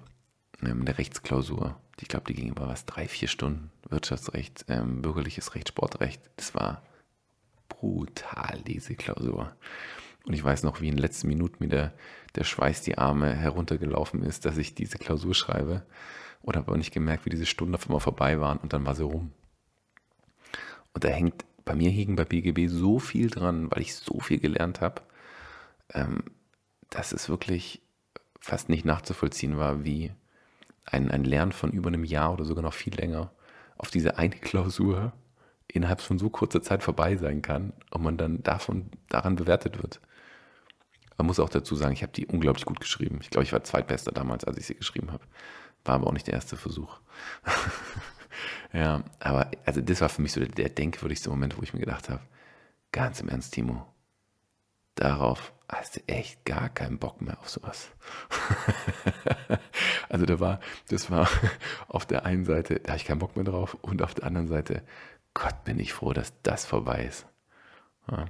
ähm, 0.63 0.83
eine 0.83 0.99
Rechtsklausur. 0.99 1.81
Ich 2.01 2.09
glaube, 2.09 2.27
die 2.27 2.35
ging 2.35 2.51
über 2.51 2.69
was, 2.69 2.85
drei, 2.85 3.09
vier 3.09 3.29
Stunden. 3.29 3.71
Wirtschaftsrecht, 3.89 4.67
ähm, 4.69 5.03
bürgerliches 5.03 5.55
Recht, 5.55 5.69
Sportrecht. 5.69 6.21
Das 6.37 6.55
war 6.55 6.83
brutal, 7.69 8.63
diese 8.67 8.95
Klausur. 8.95 9.55
Und 10.27 10.35
ich 10.35 10.43
weiß 10.43 10.65
noch, 10.65 10.81
wie 10.81 10.89
in 10.89 10.97
den 10.97 11.03
letzten 11.03 11.29
Minuten 11.29 11.57
mir 11.61 11.69
der, 11.69 11.93
der 12.35 12.45
Schweiß 12.45 12.83
die 12.83 12.99
Arme 12.99 13.33
heruntergelaufen 13.35 14.23
ist, 14.23 14.45
dass 14.45 14.57
ich 14.57 14.75
diese 14.75 14.99
Klausur 14.99 15.35
schreibe. 15.35 15.87
Und 16.43 16.57
habe 16.57 16.69
aber 16.69 16.77
nicht 16.77 16.93
gemerkt, 16.93 17.27
wie 17.27 17.31
diese 17.31 17.47
Stunden 17.47 17.75
auf 17.75 17.87
einmal 17.87 18.01
vorbei 18.01 18.41
waren 18.41 18.59
und 18.59 18.73
dann 18.73 18.85
war 18.87 18.95
sie 18.95 19.05
rum. 19.05 19.33
Und 20.95 21.05
da 21.05 21.09
hängt 21.09 21.45
bei 21.67 21.75
mir 21.75 21.91
hing 21.91 22.17
bei 22.17 22.25
BGB 22.25 22.69
so 22.69 22.99
viel 22.99 23.29
dran, 23.29 23.71
weil 23.71 23.83
ich 23.83 23.97
so 23.97 24.21
viel 24.21 24.39
gelernt 24.39 24.81
habe, 24.81 25.03
ähm, 25.93 26.23
dass 26.89 27.13
es 27.13 27.29
wirklich 27.29 27.83
fast 28.41 28.69
nicht 28.69 28.85
nachzuvollziehen 28.85 29.59
war, 29.59 29.85
wie 29.85 30.13
ein, 30.87 31.11
ein 31.11 31.25
Lernen 31.25 31.53
von 31.53 31.71
über 31.71 31.89
einem 31.89 32.05
Jahr 32.05 32.33
oder 32.33 32.45
sogar 32.45 32.63
noch 32.63 32.75
viel 32.75 32.95
länger 32.95 33.31
auf 33.77 33.91
diese 33.91 34.19
eine 34.19 34.37
Klausur 34.41 35.13
innerhalb 35.69 36.01
von 36.01 36.19
so 36.19 36.31
kurzer 36.31 36.63
Zeit 36.63 36.83
vorbei 36.83 37.17
sein 37.17 37.43
kann 37.43 37.73
und 37.91 38.03
man 38.03 38.17
dann 38.17 38.43
davon 38.43 38.91
daran 39.09 39.37
bewertet 39.37 39.83
wird. 39.83 40.01
Man 41.19 41.27
muss 41.27 41.41
auch 41.41 41.49
dazu 41.49 41.75
sagen, 41.75 41.93
ich 41.93 42.03
habe 42.03 42.13
die 42.13 42.27
unglaublich 42.27 42.67
gut 42.67 42.79
geschrieben. 42.79 43.19
Ich 43.23 43.31
glaube, 43.31 43.45
ich 43.45 43.53
war 43.53 43.65
Zweitbester 43.65 44.13
damals, 44.13 44.45
als 44.45 44.59
ich 44.59 44.67
sie 44.67 44.75
geschrieben 44.75 45.13
habe. 45.13 45.25
War 45.85 45.97
aber 45.97 46.07
auch 46.07 46.13
nicht 46.13 46.27
der 46.27 46.35
erste 46.35 46.57
Versuch. 46.57 47.01
Ja, 48.73 49.05
aber 49.21 49.51
also 49.65 49.81
das 49.81 50.01
war 50.01 50.09
für 50.09 50.23
mich 50.23 50.33
so 50.33 50.41
der, 50.41 50.51
der 50.51 50.69
denkwürdigste 50.69 51.31
Moment, 51.31 51.57
wo 51.57 51.63
ich 51.63 51.73
mir 51.73 51.81
gedacht 51.81 52.09
habe, 52.09 52.21
ganz 52.93 53.21
im 53.21 53.29
Ernst, 53.29 53.55
Timo, 53.55 53.87
darauf 54.97 55.53
hast 55.69 55.97
du 55.97 56.01
echt 56.07 56.45
gar 56.45 56.69
keinen 56.69 56.99
Bock 56.99 57.21
mehr 57.21 57.39
auf 57.41 57.49
sowas. 57.49 57.91
also 60.09 60.27
da 60.27 60.41
war, 60.41 60.61
das 60.89 61.11
war 61.11 61.29
auf 61.89 62.07
der 62.07 62.25
einen 62.25 62.45
Seite, 62.45 62.81
da 62.81 62.91
habe 62.91 62.99
ich 62.99 63.05
keinen 63.05 63.19
Bock 63.19 63.37
mehr 63.37 63.45
drauf 63.45 63.77
und 63.83 64.03
auf 64.03 64.15
der 64.15 64.25
anderen 64.25 64.49
Seite, 64.49 64.83
Gott 65.35 65.65
bin 65.65 65.79
ich 65.79 65.93
froh, 65.93 66.13
dass 66.13 66.33
das 66.43 66.65
vorbei 66.65 67.05
ist. 67.05 67.27
Ja. 68.11 68.27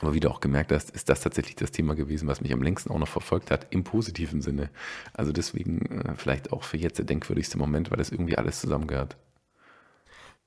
Aber 0.00 0.14
wie 0.14 0.20
du 0.20 0.30
auch 0.30 0.40
gemerkt 0.40 0.72
hast, 0.72 0.90
ist 0.90 1.08
das 1.08 1.20
tatsächlich 1.20 1.54
das 1.56 1.70
Thema 1.70 1.94
gewesen, 1.94 2.26
was 2.26 2.40
mich 2.40 2.52
am 2.52 2.62
längsten 2.62 2.90
auch 2.90 2.98
noch 2.98 3.08
verfolgt 3.08 3.50
hat, 3.50 3.68
im 3.70 3.84
positiven 3.84 4.42
Sinne. 4.42 4.70
Also 5.12 5.32
deswegen 5.32 6.00
äh, 6.00 6.14
vielleicht 6.16 6.52
auch 6.52 6.64
für 6.64 6.76
jetzt 6.76 6.98
der 6.98 7.04
denkwürdigste 7.04 7.56
Moment, 7.56 7.90
weil 7.90 7.98
das 7.98 8.10
irgendwie 8.10 8.36
alles 8.36 8.60
zusammengehört. 8.60 9.16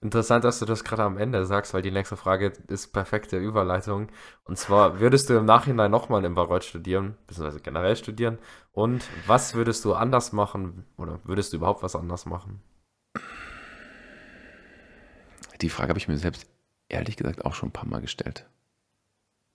Interessant, 0.01 0.45
dass 0.45 0.59
du 0.59 0.65
das 0.65 0.85
gerade 0.85 1.03
am 1.03 1.17
Ende 1.17 1.45
sagst, 1.45 1.73
weil 1.73 1.81
die 1.81 1.91
nächste 1.91 2.15
Frage 2.15 2.53
ist 2.67 2.93
perfekte 2.93 3.37
Überleitung. 3.37 4.07
Und 4.45 4.57
zwar, 4.57 5.01
würdest 5.01 5.29
du 5.29 5.33
im 5.33 5.43
Nachhinein 5.43 5.91
nochmal 5.91 6.23
in 6.23 6.35
Bayreuth 6.35 6.63
studieren, 6.63 7.17
beziehungsweise 7.27 7.59
generell 7.59 7.97
studieren? 7.97 8.37
Und 8.71 9.03
was 9.27 9.55
würdest 9.55 9.83
du 9.83 9.93
anders 9.93 10.31
machen 10.31 10.85
oder 10.95 11.19
würdest 11.25 11.51
du 11.51 11.57
überhaupt 11.57 11.83
was 11.83 11.97
anders 11.97 12.25
machen? 12.25 12.61
Die 15.61 15.69
Frage 15.69 15.89
habe 15.89 15.99
ich 15.99 16.07
mir 16.07 16.17
selbst 16.17 16.47
ehrlich 16.87 17.17
gesagt 17.17 17.43
auch 17.43 17.53
schon 17.53 17.69
ein 17.69 17.73
paar 17.73 17.87
Mal 17.87 17.99
gestellt. 17.99 18.45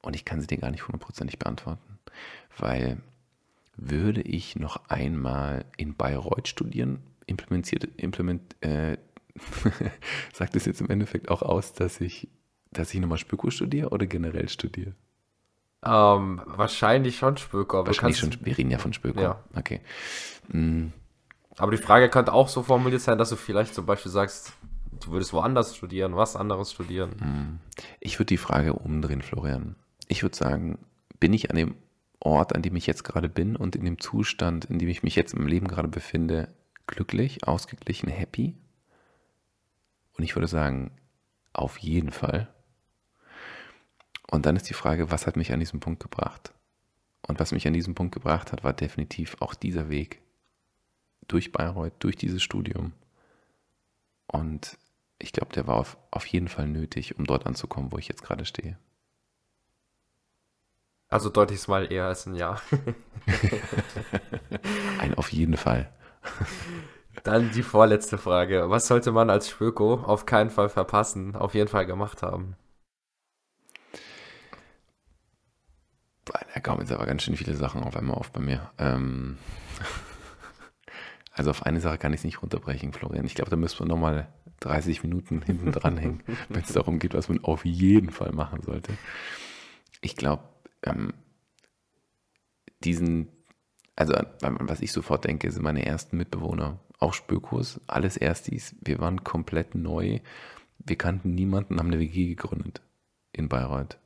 Und 0.02 0.14
ich 0.14 0.26
kann 0.26 0.42
sie 0.42 0.46
dir 0.46 0.59
gar 0.59 0.70
nicht 0.70 0.87
hundertprozentig 0.87 1.38
beantworten, 1.38 1.98
weil 2.59 2.98
würde 3.76 4.20
ich 4.20 4.57
noch 4.57 4.88
einmal 4.88 5.64
in 5.78 5.94
Bayreuth 5.94 6.48
studieren, 6.48 7.02
implementiert, 7.26 7.88
implement, 7.96 8.62
äh, 8.62 8.98
sagt 10.33 10.57
es 10.57 10.64
jetzt 10.64 10.81
im 10.81 10.90
Endeffekt 10.90 11.31
auch 11.31 11.42
aus, 11.42 11.73
dass 11.73 12.01
ich, 12.01 12.29
dass 12.70 12.92
ich 12.94 13.01
nochmal 13.01 13.18
Spöko 13.18 13.51
studiere 13.51 13.90
oder 13.90 14.07
generell 14.07 14.49
studiere? 14.49 14.94
Ähm, 15.85 16.40
wahrscheinlich 16.47 17.18
schon 17.18 17.37
Spöko. 17.37 17.87
Wahrscheinlich 17.87 18.18
schon, 18.18 18.35
wir 18.40 18.57
reden 18.57 18.70
ja 18.70 18.79
von 18.79 18.92
Spöko. 18.92 19.20
Ja. 19.20 19.44
Okay. 19.55 19.81
Mhm. 20.49 20.92
Aber 21.57 21.70
die 21.70 21.79
Frage 21.79 22.09
könnte 22.09 22.33
auch 22.33 22.49
so 22.49 22.62
formuliert 22.62 23.03
sein, 23.03 23.18
dass 23.18 23.31
du 23.31 23.37
vielleicht 23.37 23.75
zum 23.75 23.87
Beispiel 23.87 24.11
sagst, 24.11 24.53
du 25.05 25.12
würdest 25.12 25.33
woanders 25.33 25.77
studieren, 25.77 26.16
was 26.16 26.37
anderes 26.37 26.73
studieren. 26.73 27.11
Hm. 27.20 27.59
Ich 28.01 28.18
würde 28.18 28.27
die 28.27 28.38
Frage 28.38 28.73
umdrehen, 28.73 29.23
Florian. 29.23 29.77
Ich 30.09 30.23
würde 30.23 30.37
sagen, 30.37 30.79
bin 31.20 31.33
ich 31.33 31.51
an 31.51 31.57
dem 31.57 31.75
Ort, 32.18 32.55
an 32.55 32.62
dem 32.62 32.75
ich 32.77 32.87
jetzt 32.87 33.05
gerade 33.05 33.29
bin 33.29 33.55
und 33.55 33.77
in 33.77 33.85
dem 33.85 34.01
Zustand, 34.01 34.64
in 34.64 34.79
dem 34.79 34.88
ich 34.88 35.03
mich 35.03 35.14
jetzt 35.14 35.35
im 35.35 35.47
Leben 35.47 35.68
gerade 35.68 35.88
befinde, 35.88 36.49
glücklich, 36.87 37.47
ausgeglichen, 37.47 38.09
happy? 38.09 38.55
Und 40.16 40.24
ich 40.24 40.37
würde 40.37 40.48
sagen, 40.48 40.92
auf 41.53 41.79
jeden 41.79 42.12
Fall. 42.12 42.53
Und 44.31 44.46
dann 44.46 44.57
ist 44.57 44.68
die 44.68 44.74
Frage, 44.74 45.11
was 45.11 45.27
hat 45.27 45.37
mich 45.37 45.53
an 45.53 45.61
diesem 45.61 45.81
Punkt 45.81 46.03
gebracht? 46.03 46.53
Und 47.27 47.40
was 47.40 47.53
mich 47.53 47.66
an 47.66 47.72
diesem 47.72 47.94
Punkt 47.94 48.14
gebracht 48.14 48.53
hat, 48.53 48.64
war 48.64 48.72
definitiv 48.72 49.37
auch 49.40 49.55
dieser 49.55 49.88
Weg 49.88 50.20
durch 51.29 51.53
Bayreuth, 51.53 51.94
durch 52.00 52.16
dieses 52.16 52.42
Studium. 52.42 52.92
Und 54.27 54.79
ich 55.18 55.33
glaube, 55.33 55.53
der 55.53 55.66
war 55.66 55.77
auf, 55.77 55.96
auf 56.11 56.27
jeden 56.27 56.48
Fall 56.48 56.66
nötig, 56.66 57.18
um 57.18 57.24
dort 57.24 57.46
anzukommen, 57.46 57.92
wo 57.92 57.98
ich 57.98 58.09
jetzt 58.09 58.22
gerade 58.22 58.44
stehe. 58.44 58.79
Also 61.09 61.31
deutlich 61.31 61.61
es 61.61 61.68
mal 61.68 61.90
eher 61.92 62.07
als 62.07 62.27
ein 62.27 62.35
Ja. 62.35 62.61
ein 64.98 65.14
auf 65.14 65.33
jeden 65.33 65.57
Fall. 65.57 65.90
Dann 67.22 67.50
die 67.53 67.62
vorletzte 67.62 68.18
Frage. 68.18 68.68
Was 68.70 68.87
sollte 68.87 69.12
man 69.12 69.31
als 69.31 69.48
Spöko 69.48 69.94
auf 69.94 70.27
keinen 70.27 70.50
Fall 70.50 70.68
verpassen, 70.68 71.37
auf 71.37 71.55
jeden 71.55 71.68
Fall 71.68 71.87
gemacht 71.87 72.22
haben? 72.22 72.57
Da 76.24 76.61
kommen 76.61 76.81
jetzt 76.81 76.92
aber 76.92 77.07
ganz 77.07 77.22
schön 77.22 77.37
viele 77.37 77.55
Sachen 77.55 77.83
auf 77.83 77.96
einmal 77.96 78.16
auf 78.16 78.31
bei 78.33 78.40
mir. 78.40 78.70
Ähm 78.79 79.38
also 81.33 81.50
auf 81.50 81.64
eine 81.64 81.81
Sache 81.81 81.98
kann 81.98 82.12
ich 82.12 82.20
es 82.20 82.24
nicht 82.24 82.42
runterbrechen, 82.42 82.92
Florian. 82.92 83.27
Ich 83.27 83.35
glaube, 83.35 83.50
da 83.50 83.57
müssen 83.57 83.81
wir 83.81 83.87
nochmal 83.87 84.29
30 84.61 85.03
Minuten 85.03 85.42
hinten 85.42 85.72
dranhängen, 85.72 86.22
wenn 86.48 86.62
es 86.62 86.72
darum 86.72 86.98
geht, 86.98 87.14
was 87.14 87.29
man 87.29 87.42
auf 87.44 87.64
jeden 87.64 88.11
Fall 88.11 88.33
machen 88.33 88.62
sollte. 88.62 88.92
Ich 90.00 90.16
glaube, 90.16 90.44
ähm, 90.83 91.12
diesen, 92.85 93.29
also 93.96 94.14
was 94.40 94.81
ich 94.81 94.92
sofort 94.92 95.24
denke, 95.24 95.50
sind 95.50 95.62
meine 95.62 95.85
ersten 95.85 96.16
Mitbewohner 96.16 96.81
auch 97.05 97.14
Spökurs, 97.14 97.81
alles 97.87 98.17
Erstis. 98.17 98.75
Wir 98.81 98.99
waren 98.99 99.23
komplett 99.23 99.75
neu. 99.75 100.21
Wir 100.79 100.97
kannten 100.97 101.35
niemanden, 101.35 101.79
haben 101.79 101.88
eine 101.88 102.01
WG 102.01 102.29
gegründet 102.29 102.81
in 103.33 103.49
Bayreuth. 103.49 103.99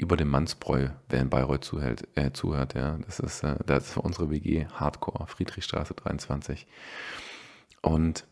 über 0.00 0.16
dem 0.16 0.28
Mannsbräu, 0.28 0.90
wer 1.08 1.20
in 1.20 1.28
Bayreuth 1.28 1.64
zuhält, 1.64 2.06
äh, 2.14 2.30
zuhört. 2.30 2.74
Ja, 2.74 2.98
das 2.98 3.18
ist, 3.18 3.42
äh, 3.42 3.56
das 3.66 3.88
ist 3.90 3.96
unsere 3.96 4.30
WG 4.30 4.66
Hardcore, 4.66 5.26
Friedrichstraße 5.26 5.94
23. 5.94 6.68
Und 7.82 8.24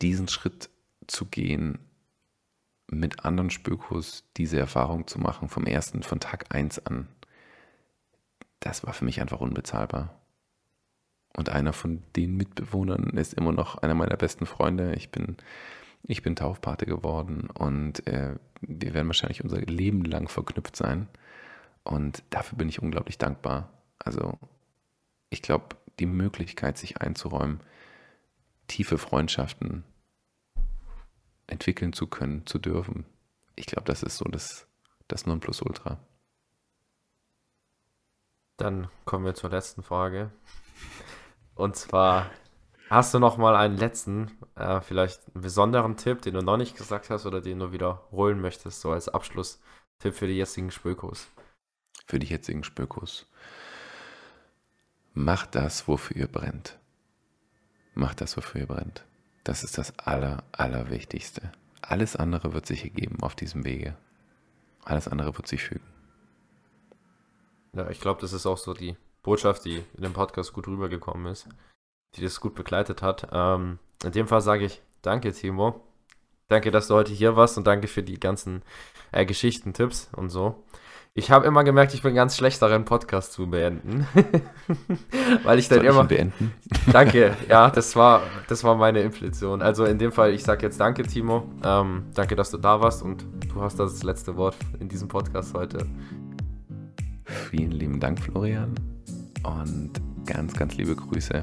diesen 0.00 0.26
Schritt 0.28 0.70
zu 1.06 1.26
gehen, 1.26 1.78
mit 2.90 3.26
anderen 3.26 3.50
Spökos 3.50 4.24
diese 4.38 4.58
Erfahrung 4.58 5.06
zu 5.06 5.18
machen, 5.18 5.50
vom 5.50 5.66
ersten, 5.66 6.02
von 6.02 6.18
Tag 6.18 6.54
1 6.54 6.86
an, 6.86 7.08
das 8.60 8.86
war 8.86 8.94
für 8.94 9.04
mich 9.04 9.20
einfach 9.20 9.40
unbezahlbar. 9.40 10.17
Und 11.38 11.50
einer 11.50 11.72
von 11.72 12.02
den 12.16 12.36
Mitbewohnern 12.36 13.10
ist 13.10 13.32
immer 13.32 13.52
noch 13.52 13.78
einer 13.78 13.94
meiner 13.94 14.16
besten 14.16 14.44
Freunde. 14.44 14.96
Ich 14.96 15.12
bin, 15.12 15.36
ich 16.02 16.22
bin 16.22 16.34
Taufpate 16.34 16.84
geworden 16.84 17.48
und 17.50 18.04
äh, 18.08 18.34
wir 18.60 18.92
werden 18.92 19.06
wahrscheinlich 19.06 19.44
unser 19.44 19.60
Leben 19.60 20.04
lang 20.04 20.26
verknüpft 20.26 20.74
sein. 20.74 21.06
Und 21.84 22.24
dafür 22.30 22.58
bin 22.58 22.68
ich 22.68 22.82
unglaublich 22.82 23.18
dankbar. 23.18 23.72
Also 24.00 24.36
ich 25.30 25.40
glaube, 25.40 25.76
die 26.00 26.06
Möglichkeit, 26.06 26.76
sich 26.76 27.00
einzuräumen, 27.00 27.60
tiefe 28.66 28.98
Freundschaften 28.98 29.84
entwickeln 31.46 31.92
zu 31.92 32.08
können, 32.08 32.46
zu 32.46 32.58
dürfen, 32.58 33.06
ich 33.54 33.66
glaube, 33.66 33.84
das 33.84 34.02
ist 34.02 34.16
so 34.16 34.24
das, 34.24 34.66
das 35.06 35.24
Nonplusultra. 35.24 36.00
Dann 38.56 38.88
kommen 39.04 39.24
wir 39.24 39.36
zur 39.36 39.50
letzten 39.50 39.84
Frage. 39.84 40.32
Und 41.58 41.74
zwar, 41.74 42.30
hast 42.88 43.12
du 43.12 43.18
noch 43.18 43.36
mal 43.36 43.56
einen 43.56 43.76
letzten, 43.76 44.30
äh, 44.54 44.80
vielleicht 44.80 45.20
einen 45.34 45.42
besonderen 45.42 45.96
Tipp, 45.96 46.22
den 46.22 46.34
du 46.34 46.40
noch 46.40 46.56
nicht 46.56 46.76
gesagt 46.76 47.10
hast 47.10 47.26
oder 47.26 47.40
den 47.40 47.58
du 47.58 47.72
wiederholen 47.72 48.40
möchtest, 48.40 48.80
so 48.80 48.92
als 48.92 49.08
Abschlusstipp 49.08 50.14
für 50.14 50.28
die 50.28 50.36
jetzigen 50.36 50.70
Spökos? 50.70 51.26
Für 52.06 52.20
die 52.20 52.28
jetzigen 52.28 52.62
Spökos. 52.62 53.26
Macht 55.14 55.56
das, 55.56 55.88
wofür 55.88 56.16
ihr 56.16 56.28
brennt. 56.28 56.78
Macht 57.94 58.20
das, 58.20 58.36
wofür 58.36 58.60
ihr 58.60 58.68
brennt. 58.68 59.04
Das 59.42 59.64
ist 59.64 59.78
das 59.78 59.98
Aller, 59.98 60.44
Allerwichtigste. 60.52 61.50
Alles 61.82 62.14
andere 62.14 62.52
wird 62.52 62.66
sich 62.66 62.84
ergeben 62.84 63.20
auf 63.20 63.34
diesem 63.34 63.64
Wege. 63.64 63.96
Alles 64.84 65.08
andere 65.08 65.36
wird 65.36 65.48
sich 65.48 65.64
fügen. 65.64 65.86
Ja, 67.72 67.90
ich 67.90 68.00
glaube, 68.00 68.20
das 68.20 68.32
ist 68.32 68.46
auch 68.46 68.58
so 68.58 68.74
die 68.74 68.96
Botschaft, 69.22 69.64
die 69.64 69.84
in 69.96 70.02
dem 70.02 70.12
Podcast 70.12 70.52
gut 70.52 70.66
rübergekommen 70.66 71.30
ist, 71.30 71.48
die 72.16 72.22
das 72.22 72.40
gut 72.40 72.54
begleitet 72.54 73.02
hat. 73.02 73.28
Ähm, 73.32 73.78
in 74.04 74.12
dem 74.12 74.28
Fall 74.28 74.40
sage 74.40 74.64
ich 74.64 74.82
danke, 75.02 75.32
Timo. 75.32 75.84
Danke, 76.48 76.70
dass 76.70 76.88
du 76.88 76.94
heute 76.94 77.12
hier 77.12 77.36
warst 77.36 77.58
und 77.58 77.66
danke 77.66 77.88
für 77.88 78.02
die 78.02 78.18
ganzen 78.18 78.62
äh, 79.12 79.26
Geschichten, 79.26 79.74
Tipps 79.74 80.08
und 80.16 80.30
so. 80.30 80.64
Ich 81.18 81.32
habe 81.32 81.46
immer 81.46 81.64
gemerkt, 81.64 81.94
ich 81.94 82.02
bin 82.02 82.14
ganz 82.14 82.36
schlecht 82.36 82.62
darin, 82.62 82.84
Podcast 82.84 83.32
zu 83.32 83.50
beenden. 83.50 84.06
Weil 85.42 85.58
ich 85.58 85.68
dann 85.68 85.84
immer. 85.84 86.02
Ich 86.02 86.08
beenden? 86.08 86.52
Danke, 86.92 87.36
ja, 87.48 87.70
das 87.70 87.96
war, 87.96 88.22
das 88.48 88.62
war 88.62 88.76
meine 88.76 89.00
Inflation. 89.00 89.60
Also 89.60 89.84
in 89.84 89.98
dem 89.98 90.12
Fall, 90.12 90.32
ich 90.32 90.44
sage 90.44 90.64
jetzt 90.64 90.78
danke, 90.78 91.02
Timo. 91.02 91.50
Ähm, 91.64 92.04
danke, 92.14 92.36
dass 92.36 92.52
du 92.52 92.56
da 92.56 92.80
warst 92.80 93.02
und 93.02 93.26
du 93.52 93.60
hast 93.60 93.80
das 93.80 94.04
letzte 94.04 94.36
Wort 94.36 94.56
in 94.78 94.88
diesem 94.88 95.08
Podcast 95.08 95.54
heute. 95.54 95.86
Vielen 97.24 97.72
lieben 97.72 97.98
Dank, 97.98 98.20
Florian. 98.20 98.74
Und 99.42 99.92
ganz, 100.26 100.52
ganz 100.54 100.74
liebe 100.76 100.94
Grüße 100.94 101.42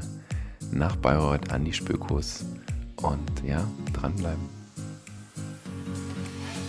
nach 0.72 0.96
Bayreuth 0.98 1.52
an 1.52 1.66
die 1.66 1.74
Spökos. 1.74 2.46
Und 3.02 3.44
ja, 3.46 3.66
dranbleiben. 3.94 4.44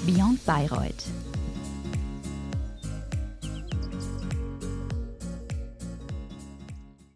Beyond 0.07 0.45
Bayreuth 0.45 1.05